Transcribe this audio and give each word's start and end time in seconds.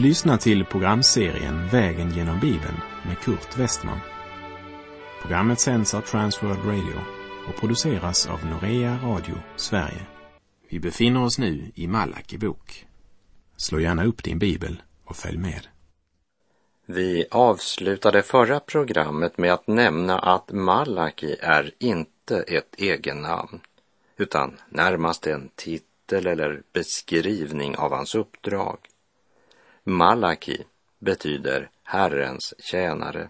Du 0.00 0.06
lyssnar 0.06 0.36
till 0.36 0.64
programserien 0.64 1.68
Vägen 1.68 2.10
genom 2.10 2.40
Bibeln 2.40 2.80
med 3.06 3.18
Kurt 3.18 3.58
Westman. 3.58 4.00
Programmet 5.22 5.60
sänds 5.60 5.94
av 5.94 6.00
Transworld 6.00 6.64
Radio 6.64 7.00
och 7.48 7.60
produceras 7.60 8.26
av 8.26 8.46
Norea 8.46 8.98
Radio 9.02 9.34
Sverige. 9.56 10.06
Vi 10.68 10.80
befinner 10.80 11.22
oss 11.22 11.38
nu 11.38 11.72
i 11.74 11.86
Malaki 11.86 12.38
bok. 12.38 12.86
Slå 13.56 13.80
gärna 13.80 14.04
upp 14.04 14.24
din 14.24 14.38
bibel 14.38 14.82
och 15.04 15.16
följ 15.16 15.38
med. 15.38 15.66
Vi 16.86 17.26
avslutade 17.30 18.22
förra 18.22 18.60
programmet 18.60 19.38
med 19.38 19.52
att 19.52 19.66
nämna 19.66 20.18
att 20.18 20.52
Malaki 20.52 21.36
är 21.40 21.70
inte 21.78 22.42
ett 22.42 22.74
egennamn, 22.78 23.60
utan 24.16 24.56
närmast 24.68 25.26
en 25.26 25.50
titel 25.56 26.26
eller 26.26 26.62
beskrivning 26.72 27.76
av 27.76 27.92
hans 27.92 28.14
uppdrag. 28.14 28.78
Malaki 29.84 30.64
betyder 30.98 31.70
Herrens 31.82 32.54
tjänare. 32.58 33.28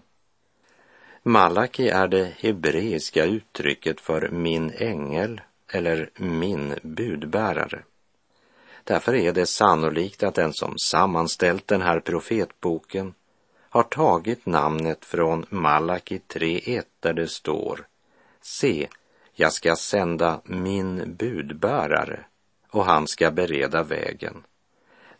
Malaki 1.23 1.89
är 1.89 2.07
det 2.07 2.33
hebreiska 2.39 3.25
uttrycket 3.25 4.01
för 4.01 4.29
min 4.29 4.71
ängel 4.77 5.41
eller 5.67 6.09
min 6.15 6.75
budbärare. 6.83 7.83
Därför 8.83 9.15
är 9.15 9.33
det 9.33 9.45
sannolikt 9.45 10.23
att 10.23 10.35
den 10.35 10.53
som 10.53 10.77
sammanställt 10.77 11.67
den 11.67 11.81
här 11.81 11.99
profetboken 11.99 13.13
har 13.69 13.83
tagit 13.83 14.45
namnet 14.45 15.05
från 15.05 15.45
Malaki 15.49 16.21
3.1 16.27 16.83
där 16.99 17.13
det 17.13 17.27
står 17.27 17.87
Se, 18.41 18.87
jag 19.33 19.53
ska 19.53 19.75
sända 19.75 20.41
min 20.43 21.15
budbärare 21.15 22.25
och 22.69 22.85
han 22.85 23.07
ska 23.07 23.31
bereda 23.31 23.83
vägen. 23.83 24.43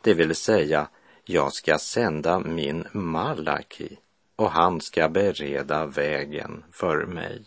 Det 0.02 0.14
vill 0.14 0.36
säga, 0.36 0.88
jag 1.26 1.54
ska 1.54 1.78
sända 1.78 2.40
min 2.40 2.88
Malaki 2.92 3.98
och 4.36 4.52
han 4.52 4.82
ska 4.82 5.10
bereda 5.10 5.86
vägen 5.86 6.64
för 6.72 7.06
mig. 7.06 7.46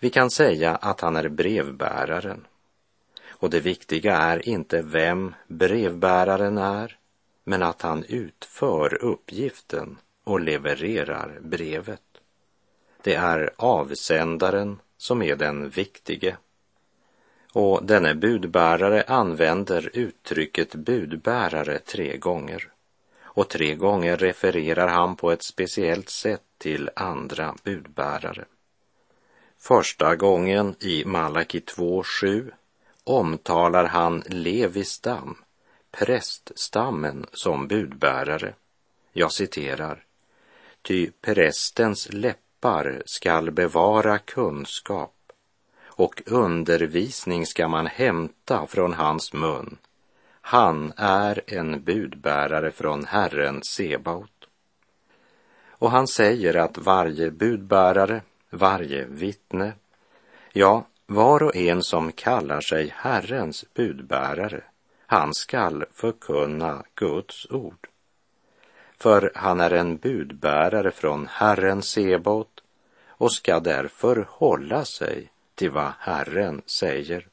Vi 0.00 0.10
kan 0.10 0.30
säga 0.30 0.76
att 0.76 1.00
han 1.00 1.16
är 1.16 1.28
brevbäraren. 1.28 2.46
Och 3.28 3.50
det 3.50 3.60
viktiga 3.60 4.16
är 4.16 4.48
inte 4.48 4.82
vem 4.82 5.34
brevbäraren 5.48 6.58
är, 6.58 6.98
men 7.44 7.62
att 7.62 7.82
han 7.82 8.04
utför 8.08 9.04
uppgiften 9.04 9.98
och 10.24 10.40
levererar 10.40 11.38
brevet. 11.40 12.02
Det 13.02 13.14
är 13.14 13.50
avsändaren 13.56 14.80
som 14.96 15.22
är 15.22 15.36
den 15.36 15.68
viktige. 15.68 16.36
Och 17.52 17.84
denne 17.84 18.14
budbärare 18.14 19.04
använder 19.06 19.90
uttrycket 19.92 20.74
budbärare 20.74 21.78
tre 21.78 22.16
gånger. 22.16 22.72
Och 23.22 23.48
tre 23.48 23.74
gånger 23.74 24.16
refererar 24.16 24.88
han 24.88 25.16
på 25.16 25.30
ett 25.32 25.44
speciellt 25.44 26.08
sätt 26.08 26.42
till 26.58 26.90
andra 26.96 27.54
budbärare. 27.64 28.44
Första 29.58 30.16
gången 30.16 30.74
i 30.80 31.04
Malaki 31.04 31.60
2.7 31.60 32.50
omtalar 33.04 33.84
han 33.84 34.22
Levi 34.26 34.84
stam, 34.84 35.36
präststammen, 35.90 37.26
som 37.32 37.68
budbärare. 37.68 38.54
Jag 39.12 39.32
citerar. 39.32 40.04
Ty 40.82 41.10
prästens 41.20 42.12
läppar 42.12 43.02
skall 43.06 43.50
bevara 43.50 44.18
kunskap 44.18 45.14
och 46.00 46.22
undervisning 46.26 47.46
ska 47.46 47.68
man 47.68 47.86
hämta 47.86 48.66
från 48.66 48.92
hans 48.92 49.32
mun. 49.32 49.78
Han 50.40 50.92
är 50.96 51.40
en 51.46 51.84
budbärare 51.84 52.70
från 52.70 53.04
Herren 53.04 53.62
Sebaot. 53.62 54.46
Och 55.68 55.90
han 55.90 56.08
säger 56.08 56.56
att 56.56 56.78
varje 56.78 57.30
budbärare, 57.30 58.22
varje 58.50 59.04
vittne, 59.04 59.72
ja, 60.52 60.86
var 61.06 61.42
och 61.42 61.56
en 61.56 61.82
som 61.82 62.12
kallar 62.12 62.60
sig 62.60 62.94
Herrens 62.96 63.64
budbärare, 63.74 64.64
han 65.06 65.34
skall 65.34 65.84
förkunna 65.92 66.84
Guds 66.94 67.50
ord. 67.50 67.88
För 68.98 69.32
han 69.34 69.60
är 69.60 69.70
en 69.70 69.96
budbärare 69.96 70.90
från 70.90 71.26
Herren 71.30 71.82
Sebaot 71.82 72.62
och 73.08 73.32
ska 73.32 73.60
därför 73.60 74.26
hålla 74.28 74.84
sig 74.84 75.30
till 75.60 75.70
vad 75.70 75.92
Herren 75.98 76.62
säger. 76.66 77.26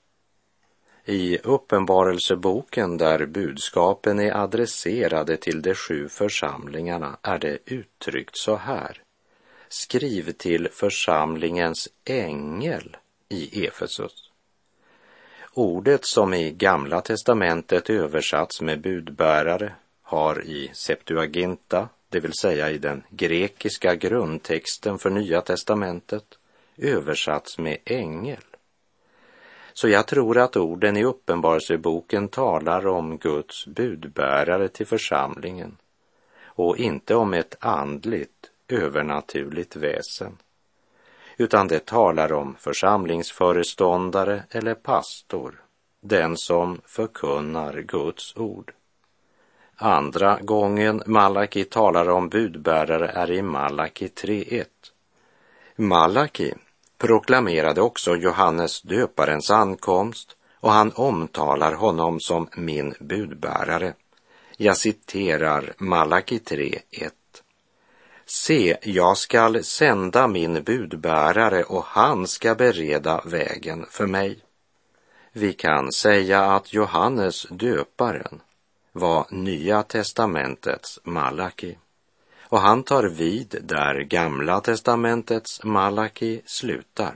I 1.06 1.38
Uppenbarelseboken 1.38 2.98
där 2.98 3.26
budskapen 3.26 4.20
är 4.20 4.38
adresserade 4.38 5.38
till 5.38 5.62
de 5.62 5.76
sju 5.76 6.10
församlingarna 6.10 7.18
är 7.22 7.40
det 7.40 7.58
uttryckt 7.66 8.38
så 8.38 8.56
här. 8.56 9.02
Skriv 9.70 10.32
till 10.32 10.70
församlingens 10.72 11.90
ängel 12.06 12.98
i 13.30 13.66
Efesus. 13.66 14.32
Ordet 15.54 16.06
som 16.06 16.34
i 16.34 16.52
Gamla 16.52 17.02
testamentet 17.02 17.90
översatts 17.90 18.62
med 18.62 18.82
budbärare 18.82 19.76
har 20.02 20.44
i 20.46 20.72
Septuaginta, 20.74 21.90
det 22.10 22.20
vill 22.20 22.34
säga 22.34 22.72
i 22.72 22.78
den 22.78 23.04
grekiska 23.10 23.96
grundtexten 23.96 25.00
för 25.00 25.10
Nya 25.10 25.42
testamentet, 25.42 26.38
översatts 26.78 27.58
med 27.58 27.78
ängel. 27.86 28.44
Så 29.74 29.90
jag 29.90 30.08
tror 30.08 30.38
att 30.38 30.58
orden 30.58 30.98
i 30.98 31.04
Uppenbarelseboken 31.04 32.28
talar 32.28 32.88
om 32.88 33.18
Guds 33.18 33.68
budbärare 33.68 34.68
till 34.68 34.88
församlingen 34.88 35.78
och 36.44 36.78
inte 36.78 37.16
om 37.16 37.34
ett 37.34 37.56
andligt, 37.60 38.52
övernaturligt 38.68 39.76
väsen 39.76 40.38
utan 41.38 41.68
det 41.68 41.86
talar 41.86 42.34
om 42.34 42.56
församlingsföreståndare 42.60 44.44
eller 44.50 44.76
pastor, 44.76 45.62
den 46.02 46.38
som 46.38 46.82
förkunnar 46.86 47.74
Guds 47.74 48.38
ord. 48.38 48.74
Andra 49.76 50.40
gången 50.42 51.04
Malaki 51.06 51.64
talar 51.64 52.10
om 52.10 52.30
budbärare 52.30 53.08
är 53.08 53.32
i 53.32 53.42
Malaki 53.42 54.08
3.1. 54.08 54.66
Malaki 55.76 56.54
proklamerade 56.98 57.82
också 57.82 58.16
Johannes 58.16 58.82
döparens 58.82 59.52
ankomst 59.52 60.36
och 60.60 60.72
han 60.72 60.92
omtalar 60.96 61.74
honom 61.74 62.20
som 62.20 62.48
min 62.56 62.94
budbärare. 63.00 63.94
Jag 64.58 64.78
citerar 64.78 65.74
Malaki 65.78 66.38
3.1. 66.38 67.12
Se, 68.26 68.78
jag 68.82 69.18
skall 69.18 69.64
sända 69.64 70.28
min 70.28 70.64
budbärare 70.64 71.64
och 71.64 71.84
han 71.84 72.28
ska 72.28 72.56
bereda 72.56 73.22
vägen 73.26 73.86
för 73.90 74.06
mig. 74.06 74.40
Vi 75.32 75.54
kan 75.54 75.92
säga 75.92 76.42
att 76.42 76.74
Johannes 76.74 77.48
döparen 77.50 78.42
var 78.92 79.26
Nya 79.30 79.84
testamentets 79.84 81.00
Malaki 81.04 81.78
och 82.50 82.60
han 82.60 82.84
tar 82.84 83.04
vid 83.04 83.56
där 83.64 84.00
Gamla 84.00 84.62
testamentets 84.62 85.64
Malaki 85.64 86.42
slutar. 86.46 87.16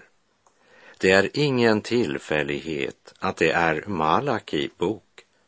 Det 0.97 1.12
är 1.12 1.30
ingen 1.34 1.81
tillfällighet 1.81 3.14
att 3.19 3.38
det 3.38 3.52
är 3.52 3.84
Malaki 3.88 4.69
bok 4.78 5.03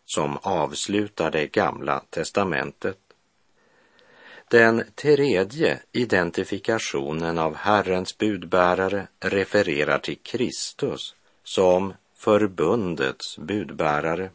som 0.05 0.38
avslutar 0.41 1.31
det 1.31 1.47
Gamla 1.47 2.03
testamentet 2.09 2.97
den 4.53 4.83
tredje 4.95 5.80
identifikationen 5.91 7.39
av 7.39 7.56
Herrens 7.56 8.18
budbärare 8.18 9.07
refererar 9.19 10.00
till 10.00 10.18
Kristus 10.24 11.15
som 11.44 11.94
förbundets 12.15 13.38
budbärare. 13.38 14.30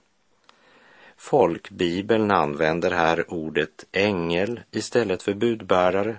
Folkbibeln 1.19 2.31
använder 2.31 2.91
här 2.91 3.32
ordet 3.32 3.85
ängel 3.93 4.61
istället 4.70 5.23
för 5.23 5.35
budbärare, 5.35 6.17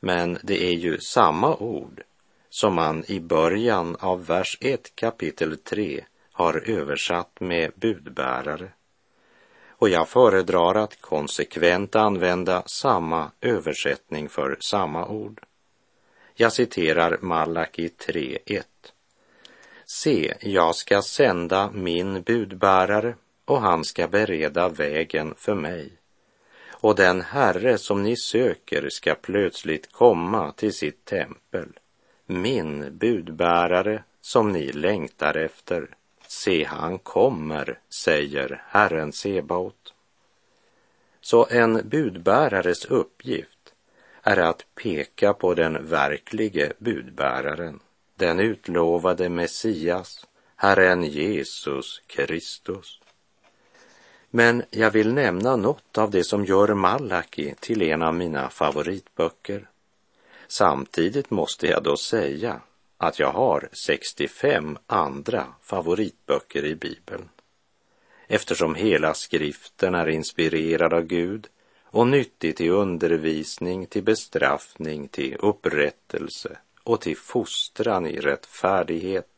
men 0.00 0.38
det 0.42 0.64
är 0.64 0.74
ju 0.74 0.98
samma 0.98 1.56
ord 1.56 2.02
som 2.50 2.74
man 2.74 3.04
i 3.06 3.20
början 3.20 3.96
av 4.00 4.26
vers 4.26 4.58
1 4.60 4.96
kapitel 4.96 5.58
3 5.58 6.04
har 6.32 6.70
översatt 6.70 7.40
med 7.40 7.72
budbärare 7.74 8.68
och 9.68 9.88
jag 9.88 10.08
föredrar 10.08 10.74
att 10.74 11.00
konsekvent 11.00 11.96
använda 11.96 12.62
samma 12.66 13.30
översättning 13.40 14.28
för 14.28 14.56
samma 14.60 15.08
ord. 15.08 15.40
Jag 16.34 16.52
citerar 16.52 17.18
Malaki 17.20 17.88
3.1. 17.88 18.62
Se, 19.86 20.34
jag 20.40 20.74
ska 20.74 21.02
sända 21.02 21.70
min 21.70 22.22
budbärare 22.22 23.14
och 23.44 23.60
han 23.60 23.84
ska 23.84 24.08
bereda 24.08 24.68
vägen 24.68 25.34
för 25.36 25.54
mig. 25.54 25.92
Och 26.70 26.94
den 26.94 27.20
Herre 27.20 27.78
som 27.78 28.02
ni 28.02 28.16
söker 28.16 28.88
ska 28.88 29.14
plötsligt 29.14 29.92
komma 29.92 30.52
till 30.52 30.72
sitt 30.72 31.04
tempel, 31.04 31.68
min 32.26 32.98
budbärare 32.98 34.04
som 34.20 34.52
ni 34.52 34.72
längtar 34.72 35.36
efter. 35.36 35.88
Se, 36.26 36.64
han 36.64 36.98
kommer, 36.98 37.78
säger 37.88 38.62
Herren 38.66 39.12
Sebaot. 39.12 39.94
Så 41.20 41.46
en 41.50 41.88
budbärares 41.88 42.84
uppgift 42.84 43.74
är 44.22 44.36
att 44.36 44.66
peka 44.74 45.32
på 45.32 45.54
den 45.54 45.86
verklige 45.88 46.72
budbäraren, 46.78 47.80
den 48.16 48.40
utlovade 48.40 49.28
Messias, 49.28 50.26
Herren 50.56 51.04
Jesus 51.04 52.02
Kristus. 52.06 53.01
Men 54.34 54.62
jag 54.70 54.90
vill 54.90 55.12
nämna 55.12 55.56
något 55.56 55.98
av 55.98 56.10
det 56.10 56.24
som 56.24 56.44
gör 56.44 56.74
Malaki 56.74 57.54
till 57.60 57.82
en 57.82 58.02
av 58.02 58.14
mina 58.14 58.48
favoritböcker. 58.48 59.68
Samtidigt 60.48 61.30
måste 61.30 61.66
jag 61.66 61.82
då 61.82 61.96
säga 61.96 62.60
att 62.96 63.18
jag 63.18 63.32
har 63.32 63.68
65 63.72 64.78
andra 64.86 65.46
favoritböcker 65.62 66.64
i 66.64 66.74
Bibeln. 66.74 67.28
Eftersom 68.26 68.74
hela 68.74 69.14
skriften 69.14 69.94
är 69.94 70.08
inspirerad 70.08 70.92
av 70.92 71.02
Gud 71.02 71.48
och 71.84 72.06
nyttig 72.06 72.56
till 72.56 72.70
undervisning, 72.70 73.86
till 73.86 74.02
bestraffning, 74.02 75.08
till 75.08 75.36
upprättelse 75.40 76.56
och 76.84 77.00
till 77.00 77.16
fostran 77.16 78.06
i 78.06 78.20
rättfärdighet. 78.20 79.31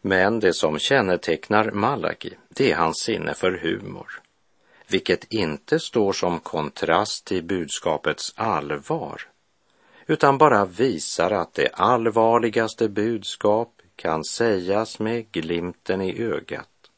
Men 0.00 0.40
det 0.40 0.52
som 0.52 0.78
kännetecknar 0.78 1.70
Malaki, 1.70 2.34
det 2.48 2.72
är 2.72 2.76
hans 2.76 2.98
sinne 2.98 3.34
för 3.34 3.52
humor, 3.52 4.20
vilket 4.88 5.32
inte 5.32 5.80
står 5.80 6.12
som 6.12 6.40
kontrast 6.40 7.24
till 7.24 7.44
budskapets 7.44 8.32
allvar 8.36 9.22
utan 10.10 10.38
bara 10.38 10.64
visar 10.64 11.30
att 11.30 11.54
det 11.54 11.68
allvarligaste 11.72 12.88
budskap 12.88 13.82
kan 13.96 14.24
sägas 14.24 14.98
med 14.98 15.32
glimten 15.32 16.00
i 16.00 16.22
ögat 16.22 16.90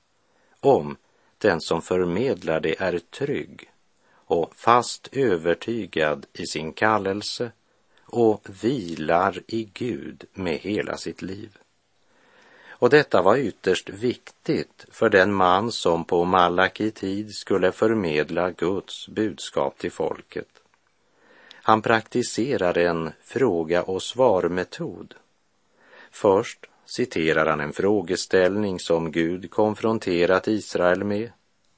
om 0.61 0.97
den 1.39 1.61
som 1.61 1.83
förmedlar 1.83 2.61
det 2.61 2.81
är 2.81 2.99
trygg 2.99 3.71
och 4.15 4.55
fast 4.57 5.09
övertygad 5.13 6.27
i 6.33 6.47
sin 6.47 6.73
kallelse 6.73 7.53
och 8.01 8.47
vilar 8.63 9.43
i 9.47 9.65
Gud 9.73 10.25
med 10.33 10.59
hela 10.59 10.97
sitt 10.97 11.23
liv. 11.23 11.59
Och 12.83 12.91
detta 12.91 13.23
var 13.23 13.37
ytterst 13.37 13.89
viktigt 13.89 14.87
för 14.91 15.09
den 15.09 15.33
man 15.33 15.73
som 15.73 16.05
på 16.05 16.25
Malaki 16.25 16.91
tid 16.91 17.35
skulle 17.35 17.73
förmedla 17.73 18.51
Guds 18.51 19.09
budskap 19.09 19.79
till 19.79 19.93
folket. 19.93 20.49
Han 21.53 21.83
praktiserar 21.83 22.79
en 22.79 23.11
fråga 23.21 23.83
och 23.83 24.03
svar-metod. 24.03 25.15
Först 26.11 26.67
citerar 26.87 27.47
han 27.47 27.61
en 27.61 27.73
frågeställning 27.73 28.81
som 28.81 29.13
Gud 29.13 29.51
konfronterat 29.51 30.49
Israel 30.49 31.05
med 31.05 31.31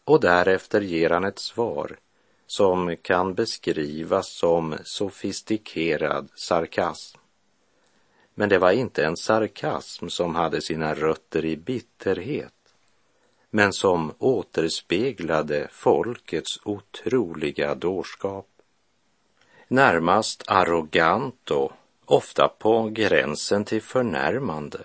och 0.05 0.21
därefter 0.21 0.81
ger 0.81 1.11
han 1.11 1.25
ett 1.25 1.39
svar 1.39 1.97
som 2.47 2.97
kan 3.03 3.35
beskrivas 3.35 4.39
som 4.39 4.75
sofistikerad 4.85 6.29
sarkasm. 6.35 7.19
Men 8.35 8.49
det 8.49 8.59
var 8.59 8.73
inte 8.73 9.05
en 9.05 9.17
sarkasm 9.17 10.09
som 10.09 10.35
hade 10.35 10.61
sina 10.61 10.95
rötter 10.95 11.45
i 11.45 11.57
bitterhet 11.57 12.53
men 13.55 13.73
som 13.73 14.13
återspeglade 14.19 15.69
folkets 15.71 16.61
otroliga 16.65 17.75
dårskap. 17.75 18.49
Närmast 19.69 20.43
arrogant 20.47 21.51
och 21.51 21.73
ofta 22.05 22.49
på 22.59 22.89
gränsen 22.89 23.65
till 23.65 23.83
förnärmande 23.83 24.79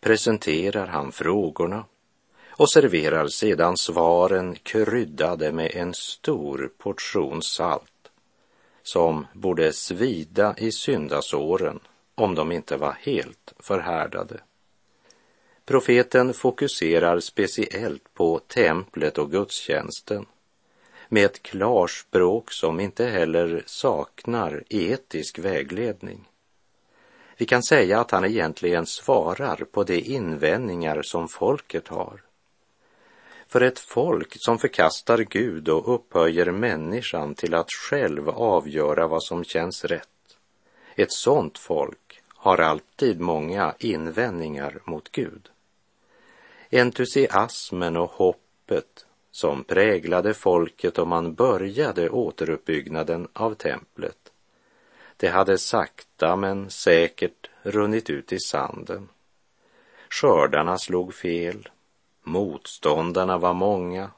presenterar 0.00 0.86
han 0.86 1.12
frågorna 1.12 1.84
och 2.48 2.70
serverar 2.70 3.26
sedan 3.26 3.76
svaren 3.76 4.54
kryddade 4.54 5.52
med 5.52 5.70
en 5.74 5.94
stor 5.94 6.70
portion 6.78 7.42
salt 7.42 8.10
som 8.82 9.26
borde 9.32 9.72
svida 9.72 10.54
i 10.58 10.72
syndasåren 10.72 11.80
om 12.18 12.34
de 12.34 12.52
inte 12.52 12.76
var 12.76 12.92
helt 12.92 13.52
förhärdade. 13.58 14.40
Profeten 15.64 16.34
fokuserar 16.34 17.20
speciellt 17.20 18.14
på 18.14 18.38
templet 18.38 19.18
och 19.18 19.30
gudstjänsten 19.30 20.26
med 21.08 21.24
ett 21.24 21.42
klarspråk 21.42 22.52
som 22.52 22.80
inte 22.80 23.06
heller 23.06 23.62
saknar 23.66 24.64
etisk 24.68 25.38
vägledning. 25.38 26.28
Vi 27.36 27.46
kan 27.46 27.62
säga 27.62 28.00
att 28.00 28.10
han 28.10 28.24
egentligen 28.24 28.86
svarar 28.86 29.56
på 29.56 29.84
de 29.84 30.00
invändningar 30.00 31.02
som 31.02 31.28
folket 31.28 31.88
har. 31.88 32.20
För 33.46 33.60
ett 33.60 33.78
folk 33.78 34.36
som 34.40 34.58
förkastar 34.58 35.18
Gud 35.18 35.68
och 35.68 35.94
upphöjer 35.94 36.50
människan 36.50 37.34
till 37.34 37.54
att 37.54 37.72
själv 37.72 38.28
avgöra 38.28 39.06
vad 39.06 39.22
som 39.22 39.44
känns 39.44 39.84
rätt. 39.84 40.08
Ett 40.96 41.12
sådant 41.12 41.58
folk 41.58 42.07
har 42.38 42.58
alltid 42.58 43.20
många 43.20 43.74
invändningar 43.78 44.80
mot 44.84 45.12
Gud. 45.12 45.50
Entusiasmen 46.70 47.96
och 47.96 48.10
hoppet 48.10 49.06
som 49.30 49.64
präglade 49.64 50.34
folket 50.34 50.98
om 50.98 51.08
man 51.08 51.34
började 51.34 52.10
återuppbyggnaden 52.10 53.28
av 53.32 53.54
templet. 53.54 54.32
Det 55.16 55.28
hade 55.28 55.58
sakta 55.58 56.36
men 56.36 56.70
säkert 56.70 57.50
runnit 57.62 58.10
ut 58.10 58.32
i 58.32 58.38
sanden. 58.40 59.08
Skördarna 60.10 60.78
slog 60.78 61.14
fel, 61.14 61.68
motståndarna 62.22 63.38
var 63.38 63.54
många, 63.54 64.10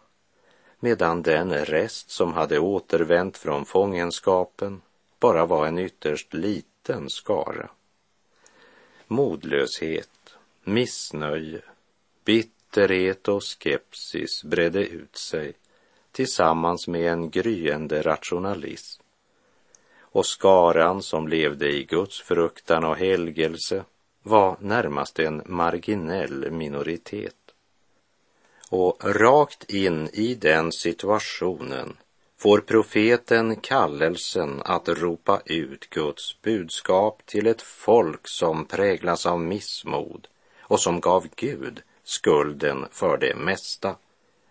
medan 0.81 1.23
den 1.23 1.53
rest 1.53 2.11
som 2.11 2.33
hade 2.33 2.59
återvänt 2.59 3.39
från 3.39 3.65
fångenskapen 3.65 4.83
bara 5.21 5.47
var 5.47 5.67
en 5.67 5.79
ytterst 5.79 6.35
liten 6.35 7.11
skara. 7.11 7.71
Modlöshet, 9.12 10.37
missnöje, 10.65 11.62
bitterhet 12.25 13.29
och 13.29 13.43
skepsis 13.43 14.45
bredde 14.45 14.87
ut 14.87 15.17
sig 15.17 15.53
tillsammans 16.12 16.89
med 16.89 17.12
en 17.12 17.31
gryende 17.31 18.03
rationalism. 18.03 19.03
Och 20.01 20.27
skaran 20.27 21.02
som 21.02 21.29
levde 21.29 21.69
i 21.73 21.85
Guds 21.85 22.21
fruktan 22.21 22.85
och 22.85 22.97
helgelse 22.97 23.85
var 24.23 24.57
närmast 24.61 25.19
en 25.19 25.43
marginell 25.47 26.50
minoritet. 26.50 27.55
Och 28.69 29.05
rakt 29.05 29.71
in 29.71 30.09
i 30.12 30.35
den 30.35 30.73
situationen 30.73 31.97
får 32.40 32.61
profeten 32.61 33.56
kallelsen 33.56 34.62
att 34.64 34.88
ropa 34.88 35.40
ut 35.44 35.90
Guds 35.90 36.42
budskap 36.42 37.23
till 37.26 37.47
ett 37.47 37.62
folk 37.62 38.20
som 38.28 38.64
präglas 38.64 39.26
av 39.26 39.40
missmod 39.40 40.28
och 40.61 40.80
som 40.80 41.00
gav 41.00 41.28
Gud 41.37 41.82
skulden 42.04 42.87
för 42.90 43.18
det 43.18 43.35
mesta. 43.35 43.97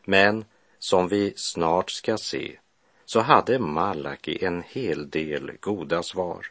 Men 0.06 0.46
som 0.80 1.08
vi 1.08 1.34
snart 1.36 1.92
ska 1.92 2.18
se 2.18 2.60
så 3.06 3.20
hade 3.20 3.60
Malaki 3.60 4.46
en 4.46 4.64
hel 4.68 5.10
del 5.10 5.52
goda 5.60 6.04
svar. 6.04 6.48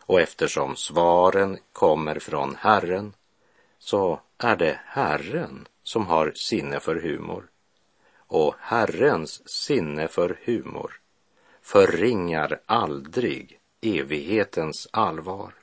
Och 0.00 0.20
eftersom 0.20 0.76
svaren 0.76 1.58
kommer 1.72 2.18
från 2.18 2.56
Herren 2.58 3.12
så 3.78 4.20
är 4.38 4.56
det 4.56 4.80
Herren 4.84 5.68
som 5.82 6.06
har 6.06 6.32
sinne 6.34 6.80
för 6.80 6.96
humor. 6.96 7.48
Och 8.26 8.54
Herrens 8.58 9.48
sinne 9.48 10.08
för 10.08 10.38
humor 10.44 11.00
förringar 11.62 12.60
aldrig 12.66 13.58
evighetens 13.80 14.88
allvar 14.90 15.54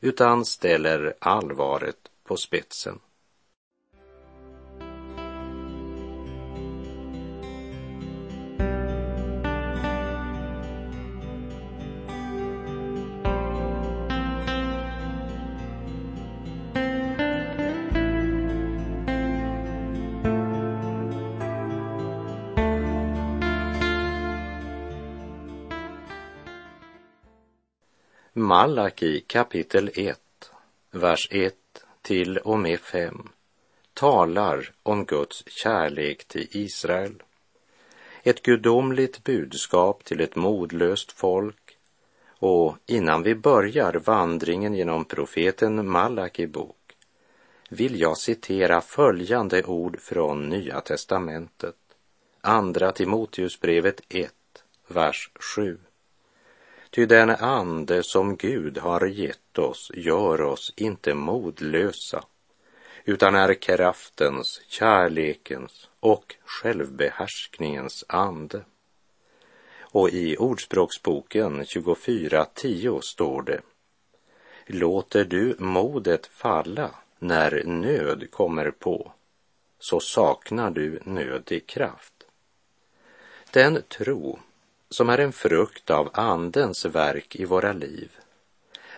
utan 0.00 0.44
ställer 0.44 1.14
allvaret 1.18 1.98
på 2.24 2.36
spetsen. 2.36 3.00
Malaki 28.38 29.20
kapitel 29.20 29.90
1, 29.94 30.18
vers 30.90 31.28
1 31.30 31.54
till 32.02 32.38
och 32.38 32.58
med 32.58 32.80
5 32.80 33.28
talar 33.94 34.72
om 34.82 35.04
Guds 35.04 35.44
kärlek 35.46 36.24
till 36.24 36.48
Israel. 36.50 37.22
Ett 38.22 38.42
gudomligt 38.42 39.24
budskap 39.24 40.04
till 40.04 40.20
ett 40.20 40.36
modlöst 40.36 41.12
folk 41.12 41.78
och 42.28 42.76
innan 42.86 43.22
vi 43.22 43.34
börjar 43.34 43.92
vandringen 43.92 44.74
genom 44.74 45.04
profeten 45.04 45.88
Malaki 45.88 46.46
bok 46.46 46.96
vill 47.70 48.00
jag 48.00 48.18
citera 48.18 48.80
följande 48.80 49.62
ord 49.62 50.00
från 50.00 50.48
Nya 50.48 50.80
testamentet. 50.80 51.76
Andra 52.40 52.92
Timoteusbrevet 52.92 54.00
1, 54.08 54.32
vers 54.88 55.30
7. 55.56 55.78
Ty 56.90 57.06
den 57.06 57.30
ande 57.30 58.02
som 58.02 58.36
Gud 58.36 58.78
har 58.78 59.06
gett 59.06 59.58
oss 59.58 59.90
gör 59.94 60.40
oss 60.40 60.72
inte 60.76 61.14
modlösa, 61.14 62.24
utan 63.04 63.34
är 63.34 63.54
kraftens, 63.54 64.60
kärlekens 64.68 65.88
och 66.00 66.36
självbehärskningens 66.44 68.04
ande. 68.08 68.60
Och 69.80 70.10
i 70.10 70.36
Ordspråksboken 70.36 71.64
24.10 71.64 73.00
står 73.00 73.42
det 73.42 73.60
Låter 74.66 75.24
du 75.24 75.56
modet 75.58 76.26
falla 76.26 76.90
när 77.18 77.62
nöd 77.64 78.30
kommer 78.30 78.70
på, 78.70 79.12
så 79.78 80.00
saknar 80.00 80.70
du 80.70 81.00
nödig 81.04 81.66
kraft. 81.66 82.12
Den 83.50 83.82
tro 83.88 84.38
som 84.90 85.08
är 85.08 85.18
en 85.18 85.32
frukt 85.32 85.90
av 85.90 86.10
Andens 86.12 86.84
verk 86.84 87.36
i 87.36 87.44
våra 87.44 87.72
liv, 87.72 88.10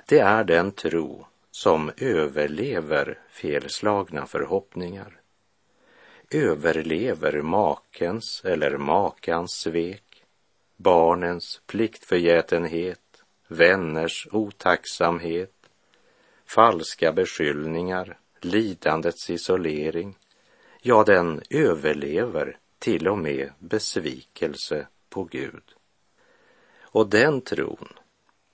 det 0.07 0.19
är 0.19 0.45
den 0.45 0.73
tro 0.73 1.27
som 1.51 1.91
överlever 1.97 3.19
felslagna 3.29 4.27
förhoppningar, 4.27 5.21
överlever 6.31 7.43
makens 7.43 8.43
eller 8.45 8.77
makans 8.79 9.53
svek, 9.53 10.25
barnens 10.77 11.61
pliktförgätenhet, 11.67 13.23
vänners 13.49 14.29
otacksamhet, 14.33 15.55
falska 16.47 17.13
beskyllningar, 17.13 18.19
lidandets 18.41 19.31
isolering. 19.31 20.17
Ja, 20.83 21.05
den 21.05 21.43
överlever 21.51 22.59
till 22.79 23.09
och 23.09 23.19
med 23.19 23.53
besvikelse 23.59 24.87
på 25.09 25.25
Gud. 25.25 25.63
Och 26.93 27.09
den 27.09 27.41
tron, 27.41 27.89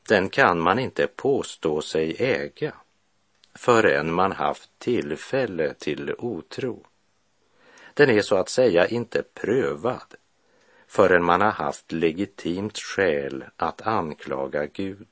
den 0.09 0.29
kan 0.29 0.61
man 0.61 0.79
inte 0.79 1.07
påstå 1.07 1.83
sig 1.83 2.17
äga 2.19 2.75
förrän 3.55 4.13
man 4.13 4.33
haft 4.33 4.71
tillfälle 4.79 5.75
till 5.75 6.15
otro. 6.19 6.87
Den 7.95 8.11
är 8.11 8.23
så 8.23 8.37
att 8.37 8.49
säga 8.49 8.87
inte 8.87 9.23
prövad 9.23 10.15
förrän 10.87 11.25
man 11.25 11.41
har 11.41 11.51
haft 11.51 11.93
legitimt 11.93 12.79
skäl 12.79 13.45
att 13.57 13.87
anklaga 13.87 14.67
Gud. 14.67 15.09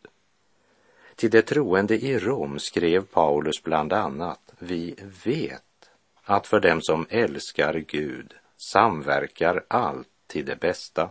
Till 1.16 1.31
de 1.31 1.43
troende 1.43 1.99
i 1.99 2.19
Rom 2.19 2.59
skrev 2.59 3.04
Paulus 3.04 3.62
bland 3.62 3.93
annat, 3.93 4.52
vi 4.59 4.95
vet 5.25 5.90
att 6.23 6.47
för 6.47 6.61
dem 6.61 6.83
som 6.83 7.07
älskar 7.11 7.75
Gud 7.75 8.35
samverkar 8.57 9.64
allt 9.69 10.09
till 10.26 10.45
det 10.45 10.57
bästa. 10.57 11.11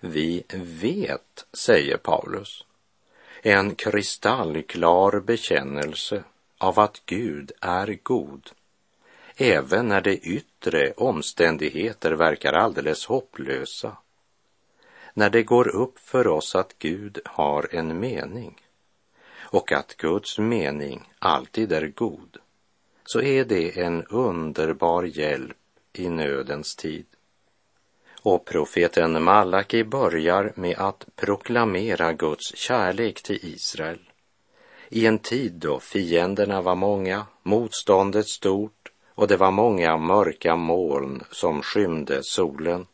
Vi 0.00 0.44
vet, 0.80 1.46
säger 1.52 1.96
Paulus, 1.96 2.64
en 3.42 3.74
kristallklar 3.74 5.20
bekännelse 5.20 6.24
av 6.58 6.80
att 6.80 7.02
Gud 7.06 7.52
är 7.60 7.98
god, 8.02 8.50
även 9.36 9.88
när 9.88 10.00
de 10.00 10.20
yttre 10.22 10.92
omständigheter 10.96 12.12
verkar 12.12 12.52
alldeles 12.52 13.06
hopplösa. 13.06 13.96
När 15.14 15.30
det 15.30 15.42
går 15.42 15.68
upp 15.68 15.98
för 15.98 16.26
oss 16.26 16.54
att 16.54 16.78
Gud 16.78 17.18
har 17.24 17.68
en 17.70 18.00
mening 18.00 18.62
och 19.36 19.72
att 19.72 19.96
Guds 19.96 20.38
mening 20.38 21.12
alltid 21.18 21.72
är 21.72 21.86
god, 21.86 22.36
så 23.04 23.20
är 23.20 23.44
det 23.44 23.80
en 23.80 24.04
underbar 24.04 25.02
hjälp 25.02 25.56
i 25.92 26.08
nödens 26.08 26.76
tid. 26.76 27.06
Och 28.26 28.44
profeten 28.44 29.22
Malaki 29.22 29.84
börjar 29.84 30.52
med 30.54 30.78
att 30.78 31.06
proklamera 31.16 32.12
Guds 32.12 32.56
kärlek 32.56 33.22
till 33.22 33.38
Israel. 33.42 33.98
I 34.88 35.06
en 35.06 35.18
tid 35.18 35.52
då 35.52 35.80
fienderna 35.80 36.62
var 36.62 36.74
många, 36.74 37.26
motståndet 37.42 38.28
stort 38.28 38.92
och 39.14 39.28
det 39.28 39.36
var 39.36 39.50
många 39.50 39.96
mörka 39.96 40.56
moln 40.56 41.22
som 41.30 41.62
skymde 41.62 42.20
solen. 42.22 42.86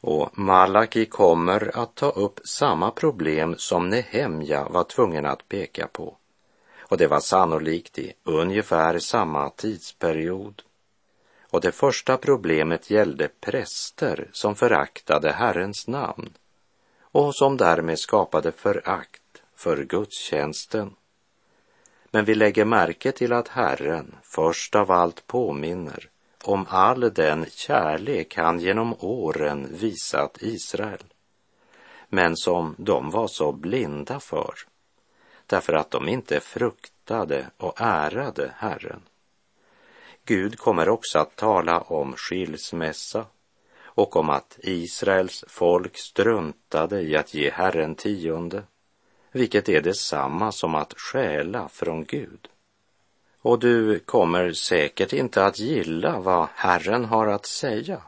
Och 0.00 0.38
Malaki 0.38 1.06
kommer 1.06 1.78
att 1.78 1.94
ta 1.94 2.10
upp 2.10 2.40
samma 2.44 2.90
problem 2.90 3.54
som 3.58 3.88
Nehemja 3.88 4.68
var 4.68 4.84
tvungen 4.84 5.26
att 5.26 5.48
peka 5.48 5.86
på. 5.86 6.16
Och 6.80 6.96
det 6.96 7.06
var 7.06 7.20
sannolikt 7.20 7.98
i 7.98 8.12
ungefär 8.24 8.98
samma 8.98 9.50
tidsperiod. 9.50 10.62
Och 11.50 11.60
det 11.60 11.72
första 11.72 12.16
problemet 12.16 12.90
gällde 12.90 13.28
präster 13.28 14.28
som 14.32 14.54
föraktade 14.54 15.32
Herrens 15.32 15.88
namn 15.88 16.32
och 17.00 17.34
som 17.34 17.56
därmed 17.56 17.98
skapade 17.98 18.52
förakt 18.52 19.42
för 19.54 19.84
gudstjänsten. 19.84 20.94
Men 22.10 22.24
vi 22.24 22.34
lägger 22.34 22.64
märke 22.64 23.12
till 23.12 23.32
att 23.32 23.48
Herren 23.48 24.14
först 24.22 24.74
av 24.74 24.90
allt 24.90 25.26
påminner 25.26 26.08
om 26.44 26.66
all 26.68 27.00
den 27.00 27.46
kärlek 27.50 28.36
han 28.36 28.60
genom 28.60 28.94
åren 28.98 29.68
visat 29.70 30.38
Israel, 30.40 31.04
men 32.08 32.36
som 32.36 32.74
de 32.78 33.10
var 33.10 33.28
så 33.28 33.52
blinda 33.52 34.20
för, 34.20 34.54
därför 35.46 35.72
att 35.72 35.90
de 35.90 36.08
inte 36.08 36.40
fruktade 36.40 37.46
och 37.56 37.80
ärade 37.80 38.50
Herren. 38.56 39.02
Gud 40.26 40.58
kommer 40.58 40.88
också 40.88 41.18
att 41.18 41.36
tala 41.36 41.80
om 41.80 42.16
skilsmässa 42.16 43.26
och 43.84 44.16
om 44.16 44.30
att 44.30 44.58
Israels 44.62 45.44
folk 45.48 45.98
struntade 45.98 47.00
i 47.00 47.16
att 47.16 47.34
ge 47.34 47.50
Herren 47.50 47.94
tionde, 47.94 48.62
vilket 49.32 49.68
är 49.68 49.80
detsamma 49.80 50.52
som 50.52 50.74
att 50.74 50.94
stjäla 51.00 51.68
från 51.68 52.04
Gud. 52.04 52.48
Och 53.42 53.58
du 53.58 53.98
kommer 53.98 54.52
säkert 54.52 55.12
inte 55.12 55.44
att 55.44 55.58
gilla 55.58 56.20
vad 56.20 56.48
Herren 56.54 57.04
har 57.04 57.26
att 57.26 57.46
säga 57.46 58.02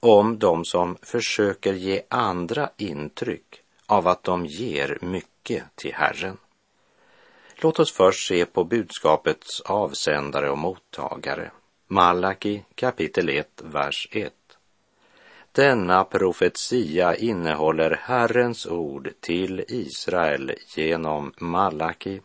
om 0.00 0.38
de 0.38 0.64
som 0.64 0.96
försöker 1.02 1.72
ge 1.72 2.02
andra 2.08 2.70
intryck 2.76 3.62
av 3.86 4.08
att 4.08 4.24
de 4.24 4.46
ger 4.46 4.98
mycket 5.00 5.64
till 5.74 5.94
Herren. 5.94 6.36
Låt 7.58 7.78
oss 7.78 7.92
först 7.92 8.28
se 8.28 8.46
på 8.46 8.64
budskapets 8.64 9.60
avsändare 9.60 10.50
och 10.50 10.58
mottagare. 10.58 11.50
Malaki 11.86 12.64
kapitel 12.74 13.28
1, 13.28 13.62
vers 13.64 14.08
1. 14.12 14.32
Denna 15.52 16.04
profetia 16.04 17.16
innehåller 17.16 18.00
Herrens 18.02 18.66
ord 18.66 19.10
till 19.20 19.64
Israel 19.68 20.52
genom 20.76 21.32
Malaki. 21.38 22.20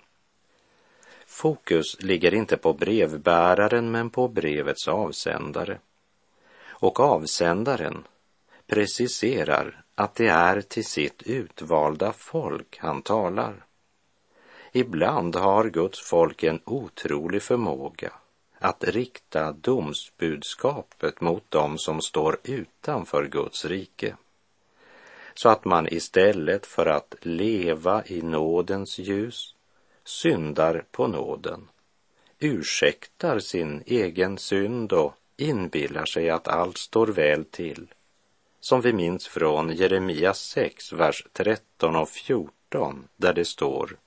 Fokus 1.25 2.03
ligger 2.03 2.33
inte 2.33 2.57
på 2.57 2.73
brevbäraren 2.73 3.91
men 3.91 4.09
på 4.09 4.27
brevets 4.27 4.87
avsändare. 4.87 5.79
Och 6.69 6.99
avsändaren 6.99 8.03
preciserar 8.67 9.83
att 9.95 10.15
det 10.15 10.27
är 10.27 10.61
till 10.61 10.85
sitt 10.85 11.21
utvalda 11.23 12.13
folk 12.13 12.77
han 12.79 13.01
talar. 13.01 13.65
Ibland 14.73 15.35
har 15.35 15.69
Guds 15.69 15.99
folk 15.99 16.43
en 16.43 16.61
otrolig 16.65 17.41
förmåga 17.41 18.11
att 18.59 18.83
rikta 18.83 19.51
domsbudskapet 19.51 21.21
mot 21.21 21.51
dem 21.51 21.77
som 21.77 22.01
står 22.01 22.37
utanför 22.43 23.27
Guds 23.27 23.65
rike. 23.65 24.15
Så 25.33 25.49
att 25.49 25.65
man 25.65 25.87
istället 25.93 26.65
för 26.65 26.85
att 26.85 27.15
leva 27.21 28.05
i 28.05 28.21
nådens 28.21 28.99
ljus 28.99 29.55
syndar 30.03 30.85
på 30.91 31.07
nåden, 31.07 31.67
ursäktar 32.39 33.39
sin 33.39 33.83
egen 33.85 34.37
synd 34.37 34.93
och 34.93 35.13
inbillar 35.37 36.05
sig 36.05 36.29
att 36.29 36.47
allt 36.47 36.77
står 36.77 37.07
väl 37.07 37.45
till. 37.45 37.93
Som 38.59 38.81
vi 38.81 38.93
minns 38.93 39.27
från 39.27 39.75
Jeremia 39.75 40.33
6, 40.33 40.93
vers 40.93 41.27
13 41.33 41.95
och 41.95 42.09
14, 42.09 43.07
där 43.17 43.33
det 43.33 43.45
står 43.45 43.97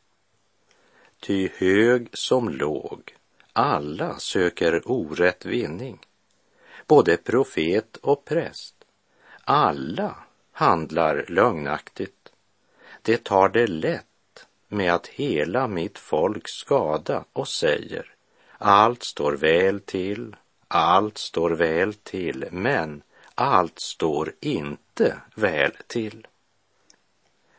Ty 1.26 1.48
hög 1.56 2.08
som 2.12 2.48
låg, 2.48 3.14
alla 3.52 4.18
söker 4.18 4.82
orätt 4.84 5.46
vinning, 5.46 5.98
både 6.86 7.16
profet 7.16 7.96
och 7.96 8.24
präst. 8.24 8.74
Alla 9.44 10.16
handlar 10.52 11.24
lögnaktigt. 11.28 12.32
Det 13.02 13.24
tar 13.24 13.48
det 13.48 13.66
lätt 13.66 14.46
med 14.68 14.94
att 14.94 15.06
hela 15.06 15.68
mitt 15.68 15.98
folk 15.98 16.48
skada 16.48 17.24
och 17.32 17.48
säger 17.48 18.14
allt 18.58 19.02
står 19.02 19.32
väl 19.32 19.80
till, 19.80 20.36
allt 20.68 21.18
står 21.18 21.50
väl 21.50 21.94
till, 21.94 22.48
men 22.50 23.02
allt 23.34 23.78
står 23.78 24.34
inte 24.40 25.16
väl 25.34 25.72
till. 25.86 26.26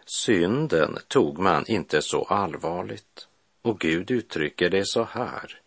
Synden 0.05 0.97
tog 1.07 1.39
man 1.39 1.65
inte 1.67 2.01
så 2.01 2.23
allvarligt 2.23 3.27
och 3.65 3.79
Gud 3.79 4.11
uttrycker 4.11 4.69
det 4.69 4.85
så 4.85 5.03
här. 5.03 5.59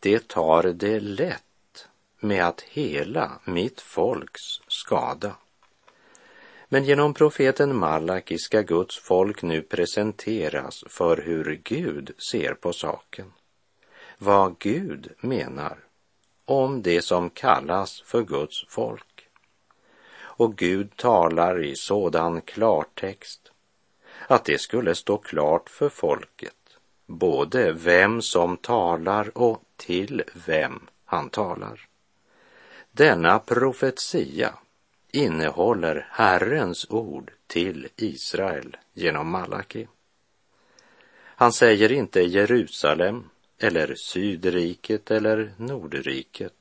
Det 0.00 0.28
tar 0.28 0.62
det 0.62 1.00
lätt 1.00 1.88
med 2.20 2.46
att 2.46 2.60
hela 2.60 3.40
mitt 3.44 3.80
folks 3.80 4.40
skada. 4.68 5.36
Men 6.68 6.84
genom 6.84 7.14
profeten 7.14 7.76
Malaki 7.76 8.38
ska 8.38 8.60
Guds 8.60 8.98
folk 8.98 9.42
nu 9.42 9.62
presenteras 9.62 10.84
för 10.88 11.16
hur 11.16 11.60
Gud 11.64 12.10
ser 12.30 12.54
på 12.54 12.72
saken. 12.72 13.32
Vad 14.18 14.58
Gud 14.58 15.12
menar 15.20 15.78
om 16.44 16.82
det 16.82 17.02
som 17.02 17.30
kallas 17.30 18.00
för 18.00 18.22
Guds 18.22 18.64
folk. 18.68 19.28
Och 20.18 20.56
Gud 20.56 20.96
talar 20.96 21.64
i 21.64 21.76
sådan 21.76 22.40
klartext 22.40 23.52
att 24.26 24.44
det 24.44 24.60
skulle 24.60 24.94
stå 24.94 25.18
klart 25.18 25.70
för 25.70 25.88
folket 25.88 26.52
både 27.06 27.72
vem 27.72 28.22
som 28.22 28.56
talar 28.56 29.38
och 29.38 29.62
till 29.76 30.22
vem 30.46 30.86
han 31.04 31.30
talar. 31.30 31.80
Denna 32.92 33.38
profetia 33.38 34.54
innehåller 35.12 36.08
Herrens 36.10 36.86
ord 36.90 37.32
till 37.46 37.88
Israel 37.96 38.76
genom 38.92 39.30
Malaki. 39.30 39.88
Han 41.38 41.52
säger 41.52 41.92
inte 41.92 42.20
Jerusalem 42.20 43.24
eller 43.58 43.94
Sydriket 43.94 45.10
eller 45.10 45.52
Nordriket. 45.56 46.52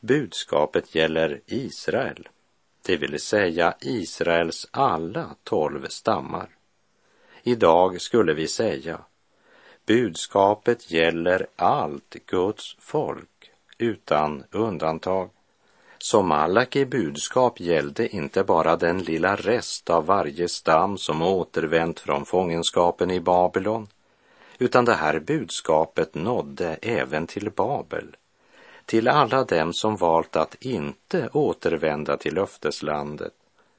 Budskapet 0.00 0.94
gäller 0.94 1.40
Israel, 1.46 2.28
det 2.86 2.96
vill 2.96 3.20
säga 3.20 3.74
Israels 3.80 4.68
alla 4.70 5.36
tolv 5.44 5.86
stammar. 5.88 6.48
Idag 7.42 8.00
skulle 8.00 8.34
vi 8.34 8.48
säga 8.48 9.00
budskapet 9.90 10.90
gäller 10.90 11.46
allt 11.56 12.16
Guds 12.26 12.76
folk 12.78 13.50
utan 13.78 14.44
undantag. 14.50 15.30
Så 15.98 16.22
Malaki 16.22 16.84
budskap 16.84 17.60
gällde 17.60 18.08
inte 18.08 18.44
bara 18.44 18.76
den 18.76 18.98
lilla 18.98 19.36
rest 19.36 19.90
av 19.90 20.06
varje 20.06 20.48
stam 20.48 20.98
som 20.98 21.22
återvänt 21.22 22.00
från 22.00 22.24
fångenskapen 22.24 23.10
i 23.10 23.20
Babylon, 23.20 23.88
utan 24.58 24.84
det 24.84 24.94
här 24.94 25.18
budskapet 25.18 26.14
nådde 26.14 26.78
även 26.82 27.26
till 27.26 27.50
Babel, 27.50 28.16
till 28.84 29.08
alla 29.08 29.44
dem 29.44 29.72
som 29.72 29.96
valt 29.96 30.36
att 30.36 30.54
inte 30.60 31.28
återvända 31.32 32.16
till 32.16 32.34
löfteslandet 32.34 33.32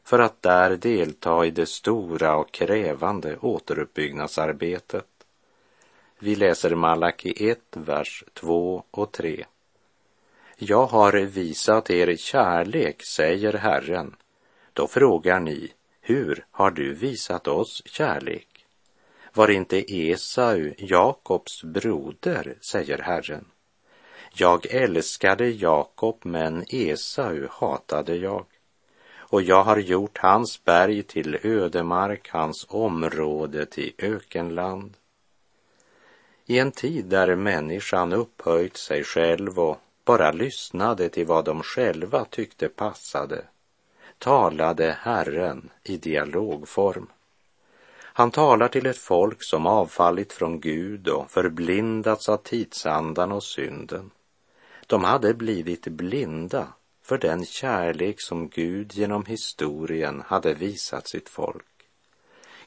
för 0.03 0.19
att 0.19 0.41
där 0.41 0.75
delta 0.75 1.45
i 1.45 1.51
det 1.51 1.69
stora 1.69 2.35
och 2.35 2.51
krävande 2.51 3.37
återuppbyggnadsarbetet. 3.37 5.05
Vi 6.23 6.35
läser 6.35 6.75
Malaki 6.75 7.49
1, 7.49 7.59
vers 7.71 8.23
2 8.33 8.83
och 8.91 9.11
3. 9.11 9.45
Jag 10.57 10.85
har 10.85 11.13
visat 11.13 11.89
er 11.89 12.15
kärlek, 12.15 13.03
säger 13.03 13.53
Herren. 13.53 14.15
Då 14.73 14.87
frågar 14.87 15.39
ni, 15.39 15.71
hur 16.01 16.45
har 16.51 16.71
du 16.71 16.93
visat 16.93 17.47
oss 17.47 17.81
kärlek? 17.85 18.65
Var 19.33 19.51
inte 19.51 19.93
Esau 19.93 20.73
Jakobs 20.77 21.63
broder, 21.63 22.57
säger 22.71 22.97
Herren. 22.97 23.45
Jag 24.33 24.65
älskade 24.65 25.49
Jakob, 25.49 26.19
men 26.23 26.65
Esau 26.69 27.47
hatade 27.49 28.15
jag. 28.15 28.45
Och 29.15 29.41
jag 29.41 29.63
har 29.63 29.77
gjort 29.77 30.17
hans 30.17 30.63
berg 30.63 31.03
till 31.03 31.37
ödemark, 31.43 32.29
hans 32.29 32.65
område 32.69 33.65
till 33.65 33.93
ökenland. 33.97 34.97
I 36.51 36.59
en 36.59 36.71
tid 36.71 37.05
där 37.05 37.35
människan 37.35 38.13
upphöjt 38.13 38.77
sig 38.77 39.03
själv 39.03 39.59
och 39.59 39.79
bara 40.05 40.31
lyssnade 40.31 41.09
till 41.09 41.25
vad 41.25 41.45
de 41.45 41.63
själva 41.63 42.25
tyckte 42.25 42.69
passade 42.69 43.43
talade 44.17 44.97
Herren 45.01 45.69
i 45.83 45.97
dialogform. 45.97 47.07
Han 47.99 48.31
talar 48.31 48.67
till 48.67 48.85
ett 48.85 48.97
folk 48.97 49.43
som 49.43 49.67
avfallit 49.67 50.33
från 50.33 50.59
Gud 50.59 51.07
och 51.07 51.31
förblindats 51.31 52.29
av 52.29 52.37
tidsandan 52.37 53.31
och 53.31 53.43
synden. 53.43 54.11
De 54.87 55.03
hade 55.03 55.33
blivit 55.33 55.87
blinda 55.87 56.67
för 57.03 57.17
den 57.17 57.45
kärlek 57.45 58.15
som 58.21 58.49
Gud 58.49 58.93
genom 58.93 59.25
historien 59.25 60.23
hade 60.25 60.53
visat 60.53 61.09
sitt 61.09 61.29
folk. 61.29 61.65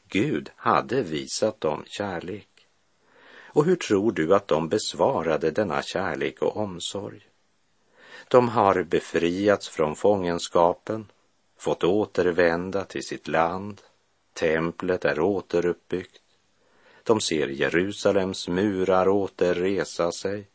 Gud 0.09 0.51
hade 0.57 1.03
visat 1.03 1.61
dem 1.61 1.85
kärlek. 1.87 2.54
Och 3.55 3.65
hur 3.65 3.77
tror 3.77 4.13
du 4.13 4.35
att 4.35 4.49
de 4.49 4.69
besvarade 4.69 5.51
denna 5.51 5.83
kärlek 5.83 6.43
och 6.43 6.57
omsorg? 6.57 7.21
De 8.29 8.49
har 8.49 8.83
befriats 8.83 9.69
från 9.69 9.97
fångenskapen, 9.97 11.07
fått 11.59 11.85
återvända 11.85 12.85
till 12.85 13.05
sitt 13.05 13.29
land, 13.29 13.81
templet 14.33 15.05
är 15.05 15.21
återuppbyggt, 15.21 16.23
de 17.03 17.21
ser 17.21 17.49
Jerusalems 17.49 18.49
murar 18.49 19.09
återresa 19.09 20.13
sig 20.13 20.49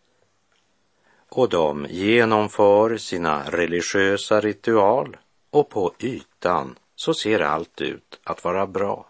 och 1.29 1.49
de 1.49 1.87
genomför 1.89 2.97
sina 2.97 3.49
religiösa 3.49 4.41
ritual 4.41 5.17
och 5.49 5.69
på 5.69 5.93
ytan 5.99 6.75
så 6.95 7.13
ser 7.13 7.39
allt 7.39 7.81
ut 7.81 8.19
att 8.23 8.43
vara 8.43 8.67
bra. 8.67 9.09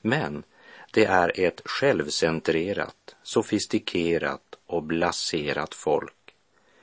Men 0.00 0.44
det 0.94 1.04
är 1.04 1.40
ett 1.40 1.60
självcentrerat, 1.64 3.16
sofistikerat 3.22 4.58
och 4.66 4.82
blaserat 4.82 5.74
folk 5.74 6.14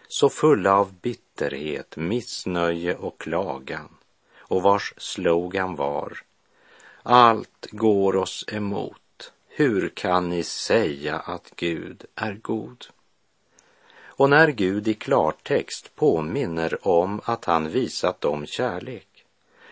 så 0.08 0.30
fulla 0.30 0.76
av 0.76 0.94
bitterhet, 0.94 1.98
missnöje 1.98 2.96
och 2.96 3.20
klagan 3.22 3.90
och 4.38 4.62
vars 4.62 4.94
slogan 4.98 5.76
var 5.76 6.18
Allt 7.04 7.68
går 7.72 8.16
oss 8.16 8.46
emot. 8.48 9.32
Hur 9.48 9.90
kan 9.90 10.30
ni 10.30 10.44
säga 10.44 11.20
att 11.20 11.52
Gud 11.56 12.06
är 12.16 12.34
god? 12.34 12.86
Och 14.04 14.30
när 14.30 14.48
Gud 14.48 14.88
i 14.88 14.94
klartext 14.94 15.96
påminner 15.96 16.88
om 16.88 17.22
att 17.26 17.46
han 17.46 17.70
visat 17.70 18.22
dem 18.22 18.46
kärlek, 18.46 19.26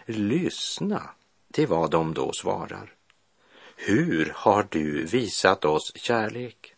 lyssna 0.06 1.10
till 1.52 1.68
vad 1.68 1.92
de 1.92 2.14
då 2.14 2.32
svarar. 2.34 2.99
Hur 3.82 4.32
har 4.36 4.68
du 4.70 5.06
visat 5.06 5.66
oss 5.66 5.92
kärlek? 5.96 6.76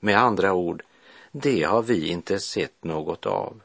Med 0.00 0.18
andra 0.18 0.52
ord, 0.52 0.82
det 1.32 1.62
har 1.62 1.82
vi 1.82 2.08
inte 2.08 2.38
sett 2.38 2.84
något 2.84 3.26
av. 3.26 3.60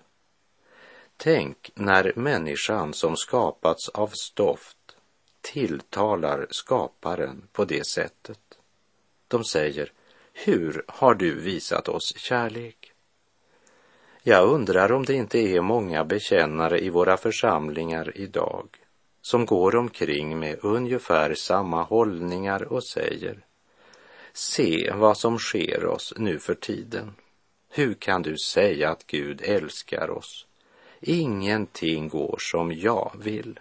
Tänk 1.17 1.71
när 1.75 2.13
människan 2.15 2.93
som 2.93 3.17
skapats 3.17 3.89
av 3.89 4.07
stoft 4.07 4.77
tilltalar 5.41 6.47
skaparen 6.49 7.47
på 7.51 7.65
det 7.65 7.87
sättet. 7.87 8.39
De 9.27 9.43
säger, 9.43 9.91
hur 10.33 10.83
har 10.87 11.15
du 11.15 11.39
visat 11.39 11.87
oss 11.87 12.17
kärlek? 12.17 12.91
Jag 14.23 14.49
undrar 14.49 14.91
om 14.91 15.05
det 15.05 15.13
inte 15.13 15.39
är 15.39 15.61
många 15.61 16.05
bekännare 16.05 16.79
i 16.79 16.89
våra 16.89 17.17
församlingar 17.17 18.17
idag 18.17 18.82
som 19.25 19.45
går 19.45 19.75
omkring 19.75 20.39
med 20.39 20.59
ungefär 20.61 21.35
samma 21.35 21.83
hållningar 21.83 22.73
och 22.73 22.83
säger 22.83 23.45
Se 24.33 24.91
vad 24.95 25.17
som 25.17 25.39
sker 25.39 25.85
oss 25.85 26.13
nu 26.17 26.39
för 26.39 26.55
tiden. 26.55 27.13
Hur 27.69 27.93
kan 27.93 28.21
du 28.21 28.37
säga 28.37 28.89
att 28.89 29.07
Gud 29.07 29.41
älskar 29.43 30.09
oss? 30.09 30.45
Ingenting 31.01 32.09
går 32.09 32.37
som 32.39 32.71
jag 32.71 33.11
vill. 33.19 33.59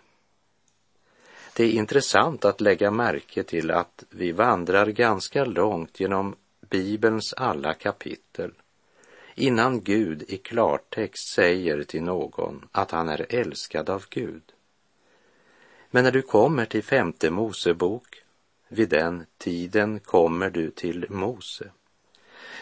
Det 1.57 1.65
är 1.65 1.73
intressant 1.73 2.45
att 2.45 2.61
lägga 2.61 2.91
märke 2.91 3.43
till 3.43 3.71
att 3.71 4.05
vi 4.11 4.33
vandrar 4.33 4.87
ganska 4.87 5.45
långt 5.45 6.01
genom 6.01 6.37
Bibelns 6.61 7.35
alla 7.37 7.75
kapitel 7.75 8.53
innan 9.35 9.81
Gud 9.81 10.25
i 10.29 10.37
klartext 10.37 11.35
säger 11.35 11.83
till 11.83 12.03
någon 12.03 12.69
att 12.73 12.91
han 12.91 13.09
är 13.09 13.27
älskad 13.29 13.91
av 13.91 14.05
Gud. 14.11 14.43
Men 15.95 16.05
när 16.05 16.13
du 16.13 16.23
kommer 16.23 16.65
till 16.65 16.83
femte 16.83 17.31
Mosebok, 17.31 18.23
vid 18.69 18.89
den 18.89 19.27
tiden 19.39 20.01
kommer 20.01 20.51
du 20.51 20.71
till 20.71 21.07
Mose. 21.11 21.71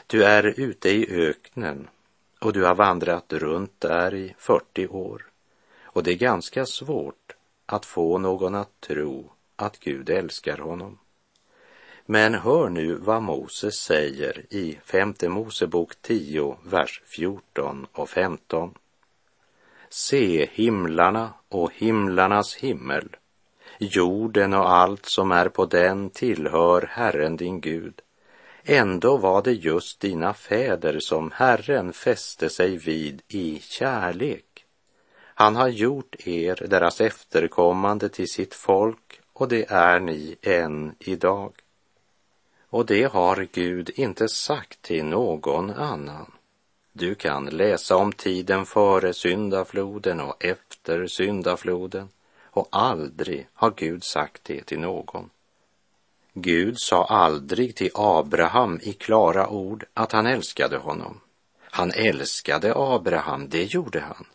Du 0.07 0.25
är 0.25 0.61
ute 0.61 0.89
i 0.89 1.07
öknen 1.11 1.89
och 2.41 2.53
du 2.53 2.65
har 2.65 2.75
vandrat 2.75 3.33
runt 3.33 3.81
där 3.81 4.15
i 4.15 4.35
40 4.39 4.87
år. 4.87 5.27
Och 5.83 6.03
det 6.03 6.11
är 6.11 6.17
ganska 6.17 6.67
svårt 6.67 7.35
att 7.67 7.87
få 7.87 8.19
någon 8.19 8.55
att 8.55 8.81
tro 8.81 9.31
att 9.57 9.81
Gud 9.81 10.11
älskar 10.11 10.59
honom. 10.59 10.99
Men 12.07 12.35
hör 12.35 12.69
nu 12.69 12.95
vad 12.95 13.23
Moses 13.23 13.75
säger 13.75 14.47
i 14.51 14.79
femte 14.85 15.29
Mosebok 15.29 16.03
10, 16.03 16.57
vers 16.65 17.03
14 17.05 17.87
och 17.93 18.09
15. 18.09 18.75
Se 19.89 20.49
himlarna 20.53 21.33
och 21.49 21.73
himlarnas 21.75 22.55
himmel, 22.55 23.17
jorden 23.81 24.55
och 24.55 24.71
allt 24.73 25.07
som 25.07 25.33
är 25.33 25.49
på 25.49 25.67
den 25.67 26.11
tillhör 26.11 26.91
Herren 26.93 27.37
din 27.37 27.61
Gud. 27.61 28.01
Ändå 28.65 29.17
var 29.17 29.43
det 29.43 29.53
just 29.53 30.01
dina 30.01 30.35
fäder 30.35 30.99
som 31.01 31.31
Herren 31.35 31.93
fäste 31.93 32.49
sig 32.49 32.77
vid 32.77 33.23
i 33.29 33.59
kärlek. 33.63 34.65
Han 35.35 35.57
har 35.57 35.69
gjort 35.69 36.17
er, 36.27 36.67
deras 36.69 37.01
efterkommande, 37.01 38.09
till 38.09 38.29
sitt 38.29 38.55
folk 38.55 39.21
och 39.33 39.49
det 39.49 39.71
är 39.71 40.01
ni 40.01 40.37
än 40.43 40.95
idag. 40.99 41.53
Och 42.71 42.87
det 42.87 43.13
har 43.13 43.49
Gud 43.53 43.91
inte 43.95 44.29
sagt 44.29 44.83
till 44.83 45.05
någon 45.05 45.71
annan. 45.71 46.33
Du 46.93 47.15
kan 47.15 47.45
läsa 47.45 47.97
om 47.97 48.13
tiden 48.13 48.67
före 48.67 49.13
syndafloden 49.13 50.21
och 50.21 50.45
efter 50.45 51.07
syndafloden 51.07 52.09
och 52.51 52.69
aldrig 52.71 53.49
har 53.53 53.71
Gud 53.71 54.05
sagt 54.05 54.45
det 54.45 54.65
till 54.65 54.81
någon. 54.81 55.31
Gud 56.33 56.75
sa 56.79 57.05
aldrig 57.05 57.77
till 57.77 57.91
Abraham 57.95 58.81
i 58.83 58.93
klara 58.93 59.49
ord 59.49 59.85
att 59.95 60.13
han 60.13 60.27
älskade 60.27 60.77
honom. 60.77 61.21
Han 61.59 61.91
älskade 61.91 62.73
Abraham, 62.77 63.49
det 63.49 63.65
gjorde 63.65 64.01
han. 64.01 64.27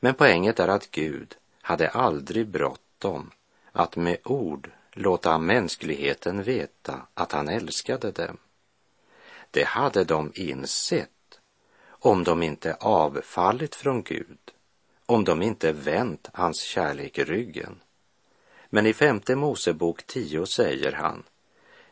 Men 0.00 0.14
poänget 0.14 0.60
är 0.60 0.68
att 0.68 0.90
Gud 0.90 1.36
hade 1.62 1.88
aldrig 1.88 2.48
bråttom 2.48 3.30
att 3.72 3.96
med 3.96 4.18
ord 4.24 4.70
låta 4.92 5.38
mänskligheten 5.38 6.42
veta 6.42 7.06
att 7.14 7.32
han 7.32 7.48
älskade 7.48 8.10
dem. 8.10 8.36
Det 9.50 9.64
hade 9.64 10.04
de 10.04 10.32
insett 10.34 11.40
om 11.88 12.24
de 12.24 12.42
inte 12.42 12.74
avfallit 12.74 13.74
från 13.74 14.02
Gud, 14.02 14.38
om 15.06 15.24
de 15.24 15.42
inte 15.42 15.72
vänt 15.72 16.28
hans 16.32 16.60
kärlek 16.60 17.18
ryggen. 17.18 17.80
Men 18.68 18.86
i 18.86 18.92
femte 18.92 19.36
Mosebok 19.36 20.06
10 20.06 20.46
säger 20.46 20.92
han, 20.92 21.22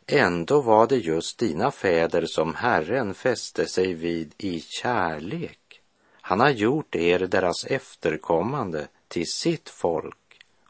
ändå 0.06 0.60
var 0.60 0.86
det 0.86 0.96
just 0.96 1.38
dina 1.38 1.70
fäder 1.70 2.26
som 2.26 2.54
Herren 2.54 3.14
fäste 3.14 3.66
sig 3.66 3.94
vid 3.94 4.34
i 4.38 4.60
kärlek. 4.60 5.80
Han 6.20 6.40
har 6.40 6.50
gjort 6.50 6.94
er, 6.94 7.18
deras 7.18 7.64
efterkommande, 7.64 8.88
till 9.08 9.26
sitt 9.26 9.68
folk 9.68 10.16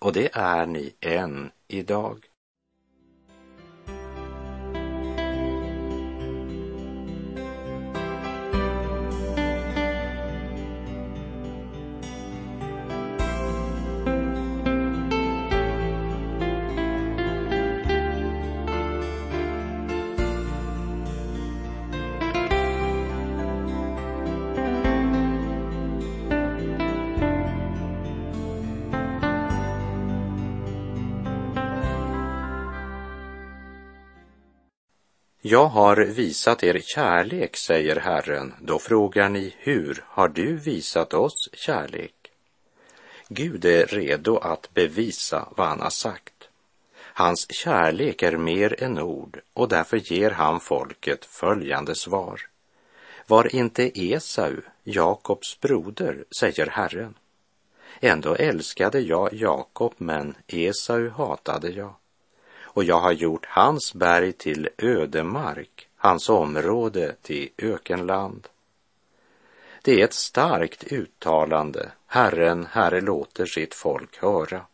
och 0.04 0.12
det 0.12 0.30
är 0.32 0.66
ni 0.66 0.94
än 1.00 1.50
idag. 1.68 2.26
Jag 35.54 35.66
har 35.66 35.96
visat 35.96 36.62
er 36.62 36.80
kärlek, 36.84 37.56
säger 37.56 37.96
Herren. 37.96 38.54
Då 38.60 38.78
frågar 38.78 39.28
ni, 39.28 39.54
hur 39.58 40.04
har 40.06 40.28
du 40.28 40.56
visat 40.56 41.14
oss 41.14 41.48
kärlek? 41.52 42.14
Gud 43.28 43.64
är 43.64 43.86
redo 43.86 44.36
att 44.36 44.74
bevisa 44.74 45.48
vad 45.56 45.66
han 45.66 45.80
har 45.80 45.90
sagt. 45.90 46.48
Hans 46.96 47.52
kärlek 47.52 48.22
är 48.22 48.36
mer 48.36 48.82
än 48.82 48.98
ord 48.98 49.40
och 49.52 49.68
därför 49.68 49.96
ger 49.96 50.30
han 50.30 50.60
folket 50.60 51.24
följande 51.24 51.94
svar. 51.94 52.40
Var 53.26 53.54
inte 53.54 54.00
Esau 54.00 54.56
Jakobs 54.84 55.60
broder, 55.60 56.24
säger 56.38 56.66
Herren. 56.66 57.14
Ändå 58.00 58.34
älskade 58.34 59.00
jag 59.00 59.34
Jakob, 59.34 59.94
men 59.96 60.34
Esau 60.46 61.08
hatade 61.08 61.70
jag 61.70 61.94
och 62.74 62.84
jag 62.84 63.00
har 63.00 63.12
gjort 63.12 63.46
hans 63.46 63.94
berg 63.94 64.32
till 64.32 64.68
ödemark, 64.78 65.88
hans 65.96 66.28
område 66.28 67.14
till 67.22 67.48
ökenland. 67.58 68.48
Det 69.82 70.00
är 70.00 70.04
ett 70.04 70.14
starkt 70.14 70.92
uttalande 70.92 71.92
Herren, 72.06 72.66
Herre 72.70 73.00
låter 73.00 73.46
sitt 73.46 73.74
folk 73.74 74.22
höra. 74.22 74.66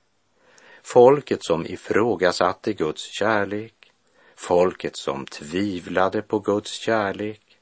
Folket 0.83 1.45
som 1.45 1.67
ifrågasatte 1.67 2.73
Guds 2.73 3.03
kärlek, 3.03 3.93
folket 4.37 4.97
som 4.97 5.27
tvivlade 5.27 6.23
på 6.23 6.39
Guds 6.39 6.73
kärlek. 6.73 7.59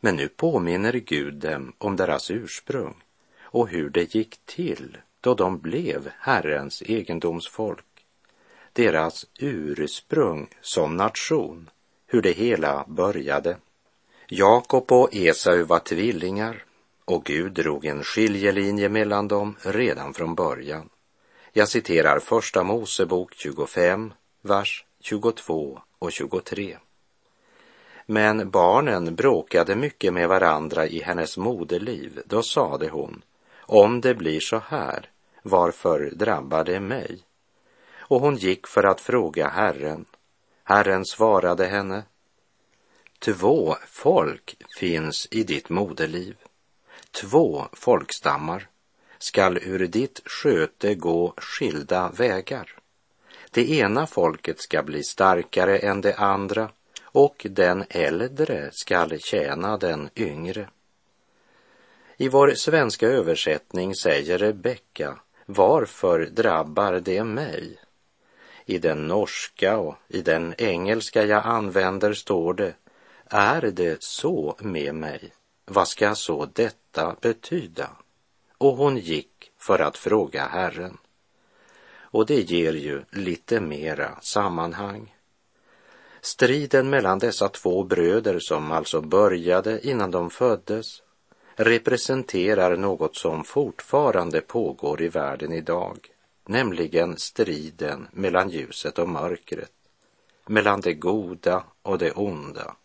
Men 0.00 0.16
nu 0.16 0.28
påminner 0.28 0.92
Gud 0.92 1.34
dem 1.34 1.72
om 1.78 1.96
deras 1.96 2.30
ursprung 2.30 3.04
och 3.40 3.68
hur 3.68 3.90
det 3.90 4.14
gick 4.14 4.36
till 4.44 4.98
då 5.20 5.34
de 5.34 5.58
blev 5.58 6.10
Herrens 6.18 6.82
egendomsfolk 6.82 7.95
deras 8.76 9.26
ursprung 9.38 10.48
som 10.60 10.96
nation, 10.96 11.70
hur 12.06 12.22
det 12.22 12.32
hela 12.32 12.84
började. 12.88 13.56
Jakob 14.28 14.92
och 14.92 15.14
Esau 15.14 15.64
var 15.64 15.78
tvillingar 15.78 16.64
och 17.04 17.24
Gud 17.24 17.52
drog 17.52 17.84
en 17.84 18.04
skiljelinje 18.04 18.88
mellan 18.88 19.28
dem 19.28 19.56
redan 19.62 20.14
från 20.14 20.34
början. 20.34 20.88
Jag 21.52 21.68
citerar 21.68 22.18
Första 22.18 22.62
Mosebok 22.62 23.34
25, 23.34 24.12
vers 24.42 24.84
22 25.00 25.80
och 25.98 26.12
23. 26.12 26.78
Men 28.06 28.50
barnen 28.50 29.14
bråkade 29.14 29.76
mycket 29.76 30.12
med 30.12 30.28
varandra 30.28 30.86
i 30.86 31.02
hennes 31.02 31.36
moderliv. 31.36 32.22
Då 32.26 32.42
sade 32.42 32.88
hon, 32.88 33.22
om 33.60 34.00
det 34.00 34.14
blir 34.14 34.40
så 34.40 34.58
här, 34.58 35.10
varför 35.42 36.10
drabbar 36.14 36.64
det 36.64 36.80
mig? 36.80 37.25
Och 38.08 38.20
hon 38.20 38.36
gick 38.36 38.66
för 38.66 38.84
att 38.84 39.00
fråga 39.00 39.48
Herren. 39.48 40.04
Herren 40.64 41.04
svarade 41.04 41.66
henne. 41.66 42.02
Två 43.18 43.76
folk 43.86 44.56
finns 44.78 45.28
i 45.30 45.42
ditt 45.42 45.68
moderliv. 45.68 46.36
Två 47.20 47.68
folkstammar 47.72 48.68
skall 49.18 49.58
ur 49.58 49.86
ditt 49.86 50.20
sköte 50.24 50.94
gå 50.94 51.34
skilda 51.36 52.10
vägar. 52.10 52.72
Det 53.50 53.70
ena 53.70 54.06
folket 54.06 54.60
ska 54.60 54.82
bli 54.82 55.02
starkare 55.04 55.78
än 55.78 56.00
det 56.00 56.14
andra 56.14 56.70
och 57.02 57.46
den 57.50 57.84
äldre 57.88 58.70
skall 58.72 59.18
tjäna 59.18 59.76
den 59.76 60.10
yngre. 60.16 60.68
I 62.16 62.28
vår 62.28 62.50
svenska 62.54 63.06
översättning 63.06 63.94
säger 63.94 64.38
Rebecka, 64.38 65.18
varför 65.46 66.26
drabbar 66.26 66.92
det 66.92 67.24
mig? 67.24 67.78
I 68.68 68.78
den 68.78 69.08
norska 69.08 69.78
och 69.78 69.94
i 70.08 70.22
den 70.22 70.54
engelska 70.58 71.24
jag 71.24 71.46
använder 71.46 72.12
står 72.12 72.54
det 72.54 72.74
Är 73.24 73.60
det 73.60 74.02
så 74.02 74.56
med 74.58 74.94
mig? 74.94 75.32
Vad 75.64 75.88
ska 75.88 76.14
så 76.14 76.46
detta 76.52 77.16
betyda? 77.20 77.90
Och 78.58 78.76
hon 78.76 78.96
gick 78.96 79.50
för 79.58 79.78
att 79.78 79.96
fråga 79.96 80.46
Herren. 80.46 80.98
Och 81.98 82.26
det 82.26 82.40
ger 82.40 82.72
ju 82.72 83.02
lite 83.10 83.60
mera 83.60 84.20
sammanhang. 84.20 85.14
Striden 86.20 86.90
mellan 86.90 87.18
dessa 87.18 87.48
två 87.48 87.82
bröder 87.82 88.38
som 88.38 88.72
alltså 88.72 89.00
började 89.00 89.86
innan 89.86 90.10
de 90.10 90.30
föddes 90.30 91.02
representerar 91.56 92.76
något 92.76 93.16
som 93.16 93.44
fortfarande 93.44 94.40
pågår 94.40 95.02
i 95.02 95.08
världen 95.08 95.52
idag 95.52 96.15
nämligen 96.48 97.16
striden 97.16 98.08
mellan 98.12 98.50
ljuset 98.50 98.98
och 98.98 99.08
mörkret, 99.08 99.72
mellan 100.46 100.80
det 100.80 100.94
goda 100.94 101.64
och 101.82 101.98
det 101.98 102.12
onda, 102.12 102.76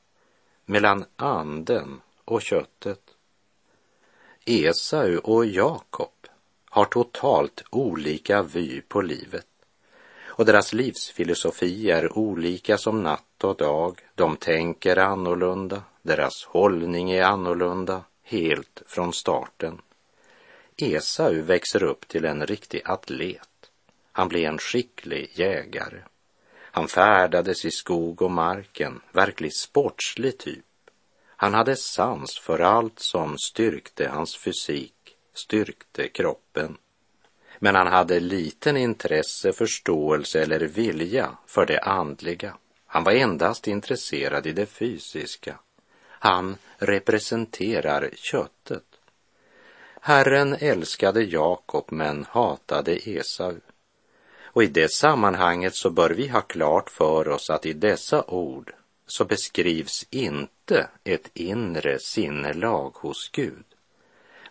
mellan 0.66 1.06
anden 1.16 2.02
och 2.26 2.42
köttet. 2.42 3.02
Esau 4.46 5.18
och 5.18 5.46
Jakob 5.46 6.28
har 6.70 6.86
totalt 6.86 7.64
olika 7.70 8.44
vy 8.44 8.82
på 8.82 9.02
livet 9.02 9.46
och 10.42 10.46
deras 10.46 10.74
livsfilosofi 10.74 11.92
är 11.92 12.18
olika 12.18 12.78
som 12.78 13.04
natt 13.04 13.44
och 13.44 13.58
dag. 13.58 14.00
De 14.16 14.38
tänker 14.38 14.98
annorlunda, 14.98 15.84
deras 16.02 16.46
hållning 16.46 17.12
är 17.12 17.24
annorlunda 17.24 18.04
helt 18.24 18.82
från 18.86 19.14
starten. 19.14 19.82
Esau 20.78 21.42
växer 21.42 21.84
upp 21.84 22.08
till 22.08 22.26
en 22.26 22.46
riktig 22.46 22.82
atlet 22.86 23.51
han 24.12 24.28
blev 24.28 24.46
en 24.46 24.58
skicklig 24.58 25.32
jägare. 25.34 26.02
Han 26.74 26.88
färdades 26.88 27.66
i 27.66 27.72
skog 27.72 28.22
och 28.22 28.32
marken, 28.32 29.02
verkligt 29.12 29.58
sportslig 29.58 30.38
typ. 30.38 30.66
Han 31.26 31.54
hade 31.54 31.76
sans 31.76 32.40
för 32.40 32.60
allt 32.60 33.00
som 33.00 33.38
styrkte 33.38 34.08
hans 34.08 34.38
fysik, 34.38 35.16
styrkte 35.34 36.08
kroppen. 36.08 36.78
Men 37.60 37.76
han 37.76 37.88
hade 37.88 38.20
liten 38.20 38.78
intresse, 38.78 39.54
förståelse 39.54 40.42
eller 40.42 40.60
vilja 40.60 41.38
för 41.48 41.66
det 41.66 41.80
andliga. 41.80 42.58
Han 42.86 43.04
var 43.04 43.12
endast 43.12 43.68
intresserad 43.68 44.48
i 44.48 44.52
det 44.52 44.66
fysiska. 44.66 45.60
Han 46.10 46.58
representerar 46.78 48.10
köttet. 48.16 48.84
Herren 50.02 50.54
älskade 50.60 51.24
Jakob 51.24 51.86
men 51.92 52.26
hatade 52.30 53.10
Esau. 53.10 53.56
Och 54.54 54.64
i 54.64 54.68
det 54.68 54.92
sammanhanget 54.92 55.76
så 55.76 55.90
bör 55.90 56.10
vi 56.10 56.28
ha 56.28 56.42
klart 56.42 56.90
för 56.90 57.28
oss 57.28 57.50
att 57.50 57.66
i 57.66 57.74
dessa 57.74 58.24
ord 58.24 58.74
så 59.08 59.26
beskrivs 59.26 60.08
inte 60.10 60.90
ett 61.04 61.30
inre 61.34 62.00
sinnelag 62.00 62.96
hos 62.96 63.30
Gud, 63.30 63.66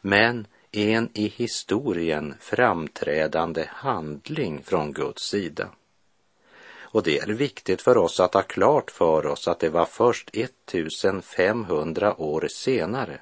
men 0.00 0.46
en 0.72 1.08
i 1.14 1.28
historien 1.28 2.34
framträdande 2.40 3.66
handling 3.68 4.62
från 4.62 4.92
Guds 4.92 5.22
sida. 5.22 5.68
Och 6.92 7.02
det 7.02 7.18
är 7.18 7.26
viktigt 7.26 7.82
för 7.82 7.96
oss 7.96 8.20
att 8.20 8.34
ha 8.34 8.42
klart 8.42 8.90
för 8.90 9.26
oss 9.26 9.48
att 9.48 9.60
det 9.60 9.68
var 9.68 9.84
först 9.84 10.30
1500 10.32 12.20
år 12.20 12.48
senare, 12.50 13.20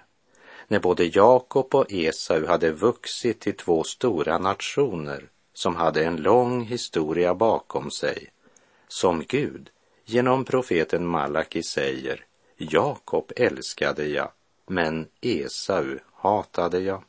när 0.69 0.81
både 0.81 1.05
Jakob 1.05 1.75
och 1.75 1.93
Esau 1.93 2.47
hade 2.47 2.71
vuxit 2.71 3.41
till 3.41 3.57
två 3.57 3.85
stora 3.85 4.39
nationer 4.39 5.29
som 5.59 5.77
hade 5.77 6.05
en 6.05 6.17
lång 6.17 6.65
historia 6.65 7.35
bakom 7.35 7.91
sig, 7.91 8.31
som 8.89 9.25
Gud 9.29 9.71
genom 10.05 10.45
profeten 10.45 11.07
Malaki 11.07 11.63
säger 11.63 12.25
Jakob 12.57 13.33
älskade 13.37 14.07
jag, 14.07 14.31
men 14.67 15.07
Esau 15.21 15.99
hatade 16.13 16.79
jag. 16.79 17.03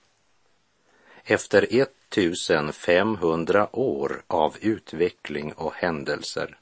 Efter 1.24 1.68
1500 1.70 3.70
år 3.72 4.22
av 4.28 4.56
utveckling 4.62 5.54
och 5.54 5.74
händelser 5.74 6.58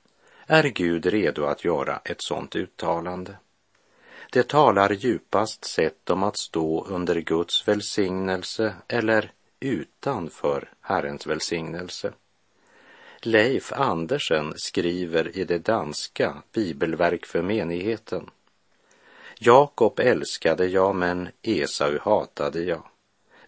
är 0.45 0.63
Gud 0.63 1.05
redo 1.05 1.45
att 1.45 1.65
göra 1.65 2.01
ett 2.03 2.21
sådant 2.21 2.55
uttalande. 2.55 3.35
Det 4.31 4.47
talar 4.47 4.89
djupast 4.89 5.65
sett 5.65 6.09
om 6.09 6.23
att 6.23 6.37
stå 6.37 6.85
under 6.85 7.15
Guds 7.15 7.67
välsignelse 7.67 8.73
eller 8.87 9.31
utanför 9.59 10.69
Herrens 10.87 11.27
välsignelse. 11.27 12.13
Leif 13.21 13.71
Andersen 13.73 14.53
skriver 14.55 15.37
i 15.37 15.43
det 15.43 15.57
danska 15.57 16.43
Bibelverk 16.51 17.25
för 17.25 17.41
menigheten. 17.41 18.29
Jakob 19.39 19.99
älskade 19.99 20.65
jag, 20.65 20.95
men 20.95 21.29
Esau 21.41 21.99
hatade 21.99 22.63
jag 22.63 22.83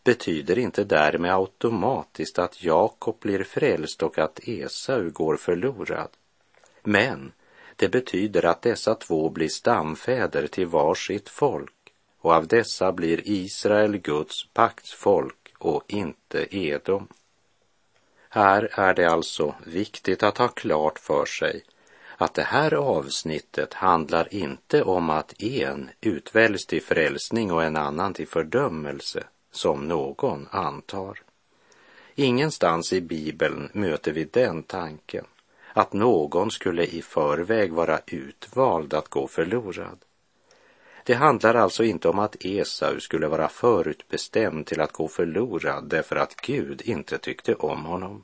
betyder 0.03 0.59
inte 0.59 0.83
därmed 0.83 1.33
automatiskt 1.33 2.39
att 2.39 2.63
Jakob 2.63 3.19
blir 3.19 3.43
frälst 3.43 4.03
och 4.03 4.17
att 4.17 4.39
Esau 4.43 5.09
går 5.09 5.37
förlorad. 5.37 6.09
Men 6.83 7.31
det 7.75 7.89
betyder 7.89 8.45
att 8.45 8.61
dessa 8.61 8.95
två 8.95 9.29
blir 9.29 9.47
stamfäder 9.47 10.47
till 10.47 10.67
varsitt 10.67 11.29
folk 11.29 11.93
och 12.19 12.33
av 12.33 12.47
dessa 12.47 12.91
blir 12.91 13.21
Israel 13.25 13.97
Guds 13.97 14.47
paktsfolk 14.53 15.53
och 15.57 15.83
inte 15.87 16.57
Edom. 16.57 17.07
Här 18.31 18.69
är 18.71 18.93
det 18.93 19.05
alltså 19.05 19.55
viktigt 19.65 20.23
att 20.23 20.37
ha 20.37 20.47
klart 20.47 20.99
för 20.99 21.25
sig 21.25 21.63
att 22.17 22.33
det 22.33 22.43
här 22.43 22.73
avsnittet 22.73 23.73
handlar 23.73 24.33
inte 24.33 24.83
om 24.83 25.09
att 25.09 25.41
en 25.43 25.89
utväljs 26.01 26.65
till 26.65 26.83
frälsning 26.83 27.51
och 27.51 27.63
en 27.63 27.75
annan 27.75 28.13
till 28.13 28.27
fördömelse, 28.27 29.23
som 29.51 29.87
någon 29.87 30.47
antar. 30.51 31.21
Ingenstans 32.15 32.93
i 32.93 33.01
Bibeln 33.01 33.69
möter 33.73 34.11
vi 34.11 34.23
den 34.23 34.63
tanken 34.63 35.25
att 35.73 35.93
någon 35.93 36.51
skulle 36.51 36.85
i 36.85 37.01
förväg 37.01 37.73
vara 37.73 37.99
utvald 38.07 38.93
att 38.93 39.09
gå 39.09 39.27
förlorad. 39.27 39.99
Det 41.09 41.15
handlar 41.15 41.55
alltså 41.55 41.83
inte 41.83 42.09
om 42.09 42.19
att 42.19 42.45
Esau 42.45 42.99
skulle 42.99 43.27
vara 43.27 43.49
förutbestämd 43.49 44.65
till 44.65 44.81
att 44.81 44.91
gå 44.91 45.07
förlorad 45.07 45.89
därför 45.89 46.15
att 46.15 46.35
Gud 46.35 46.81
inte 46.81 47.17
tyckte 47.17 47.55
om 47.55 47.85
honom. 47.85 48.23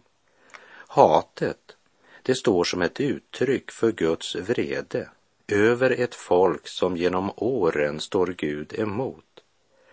Hatet, 0.88 1.76
det 2.22 2.36
står 2.36 2.64
som 2.64 2.82
ett 2.82 3.00
uttryck 3.00 3.72
för 3.72 3.92
Guds 3.92 4.36
vrede 4.36 5.10
över 5.48 5.92
ett 5.92 6.16
folk 6.16 6.68
som 6.68 6.98
genom 6.98 7.32
åren 7.36 8.00
står 8.00 8.28
Gud 8.28 8.80
emot 8.80 9.44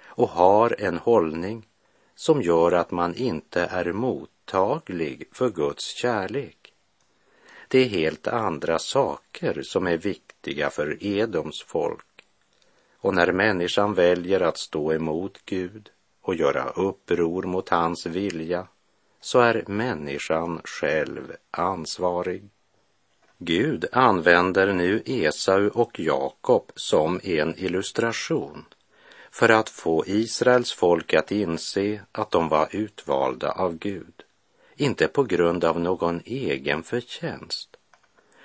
och 0.05 0.29
har 0.29 0.77
en 0.79 0.99
hållning 0.99 1.67
som 2.15 2.43
gör 2.43 2.73
att 2.73 2.91
man 2.91 3.15
inte 3.15 3.63
är 3.63 3.93
mottaglig 3.93 5.29
för 5.33 5.51
Guds 5.51 5.95
kärlek. 5.95 6.73
Det 7.69 7.79
är 7.79 7.89
helt 7.89 8.27
andra 8.27 8.79
saker 8.79 9.63
som 9.63 9.87
är 9.87 9.97
viktiga 9.97 10.71
för 10.71 11.05
Edoms 11.05 11.63
folk. 11.63 12.07
Och 13.03 13.15
när 13.15 13.33
människan 13.33 13.95
väljer 13.95 14.41
att 14.41 14.59
stå 14.59 14.93
emot 14.93 15.39
Gud 15.45 15.91
och 16.21 16.35
göra 16.35 16.71
uppror 16.71 17.43
mot 17.43 17.69
hans 17.69 18.07
vilja 18.07 18.67
så 19.21 19.41
är 19.41 19.65
människan 19.67 20.61
själv 20.65 21.33
ansvarig. 21.51 22.43
Gud 23.39 23.87
använder 23.93 24.73
nu 24.73 25.03
Esau 25.07 25.69
och 25.69 26.01
Jakob 26.01 26.73
som 26.75 27.21
en 27.25 27.55
illustration 27.59 28.65
för 29.31 29.49
att 29.49 29.69
få 29.69 30.05
Israels 30.07 30.73
folk 30.73 31.15
att 31.15 31.33
inse 31.33 32.01
att 32.13 32.31
de 32.31 32.49
var 32.49 32.69
utvalda 32.71 33.51
av 33.51 33.79
Gud, 33.79 34.23
inte 34.77 35.09
på 35.09 35.23
grund 35.23 35.65
av 35.65 35.81
någon 35.81 36.23
egen 36.25 36.83
förtjänst. 36.83 37.77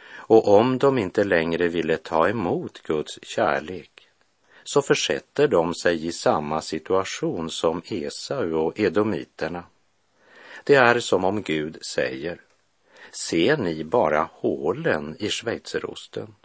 Och 0.09 0.47
om 0.47 0.77
de 0.77 0.97
inte 0.97 1.23
längre 1.23 1.67
ville 1.67 1.97
ta 1.97 2.29
emot 2.29 2.81
Guds 2.83 3.19
kärlek 3.21 3.96
så 4.67 4.82
försätter 4.82 5.47
de 5.47 5.75
sig 5.75 6.08
i 6.08 6.12
samma 6.12 6.62
situation 6.62 7.49
som 7.49 7.82
Esau 7.86 8.53
och 8.53 8.80
edomiterna. 8.80 9.63
Det 10.63 10.75
är 10.75 10.99
som 10.99 11.23
om 11.23 11.41
Gud 11.41 11.77
säger, 11.86 12.41
ser 13.12 13.58
ni 13.58 13.84
bara 13.84 14.30
hålen 14.32 15.15
i 15.19 15.30
schweizerosten? 15.30 16.36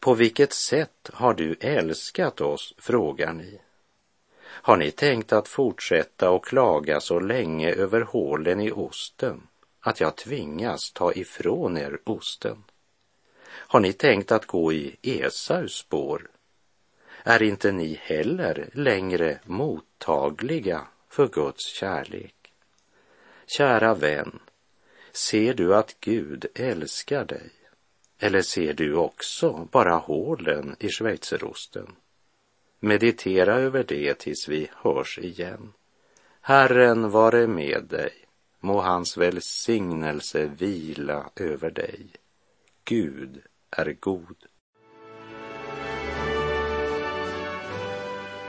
På 0.00 0.14
vilket 0.14 0.52
sätt 0.52 1.10
har 1.12 1.34
du 1.34 1.56
älskat 1.60 2.40
oss, 2.40 2.74
frågar 2.78 3.32
ni. 3.32 3.60
Har 4.44 4.76
ni 4.76 4.90
tänkt 4.90 5.32
att 5.32 5.48
fortsätta 5.48 6.30
och 6.30 6.44
klaga 6.44 7.00
så 7.00 7.20
länge 7.20 7.72
över 7.72 8.00
hålen 8.00 8.60
i 8.60 8.70
osten 8.70 9.42
att 9.80 10.00
jag 10.00 10.16
tvingas 10.16 10.92
ta 10.92 11.12
ifrån 11.12 11.78
er 11.78 11.98
osten? 12.04 12.64
Har 13.48 13.80
ni 13.80 13.92
tänkt 13.92 14.32
att 14.32 14.46
gå 14.46 14.72
i 14.72 14.96
Esaus 15.02 15.72
spår? 15.72 16.31
Är 17.24 17.42
inte 17.42 17.72
ni 17.72 18.00
heller 18.02 18.70
längre 18.72 19.38
mottagliga 19.44 20.86
för 21.08 21.28
Guds 21.28 21.66
kärlek? 21.66 22.52
Kära 23.46 23.94
vän, 23.94 24.38
ser 25.12 25.54
du 25.54 25.74
att 25.74 25.96
Gud 26.00 26.46
älskar 26.54 27.24
dig? 27.24 27.50
Eller 28.18 28.42
ser 28.42 28.74
du 28.74 28.94
också 28.94 29.68
bara 29.72 29.94
hålen 29.94 30.76
i 30.78 30.88
schweizerosten? 30.88 31.96
Meditera 32.80 33.54
över 33.54 33.84
det 33.88 34.14
tills 34.18 34.48
vi 34.48 34.70
hörs 34.72 35.18
igen. 35.18 35.72
Herren 36.40 37.10
vare 37.10 37.46
med 37.46 37.84
dig. 37.84 38.12
Må 38.60 38.80
hans 38.80 39.16
välsignelse 39.16 40.46
vila 40.46 41.30
över 41.36 41.70
dig. 41.70 42.06
Gud 42.84 43.42
är 43.70 43.96
god. 44.00 44.36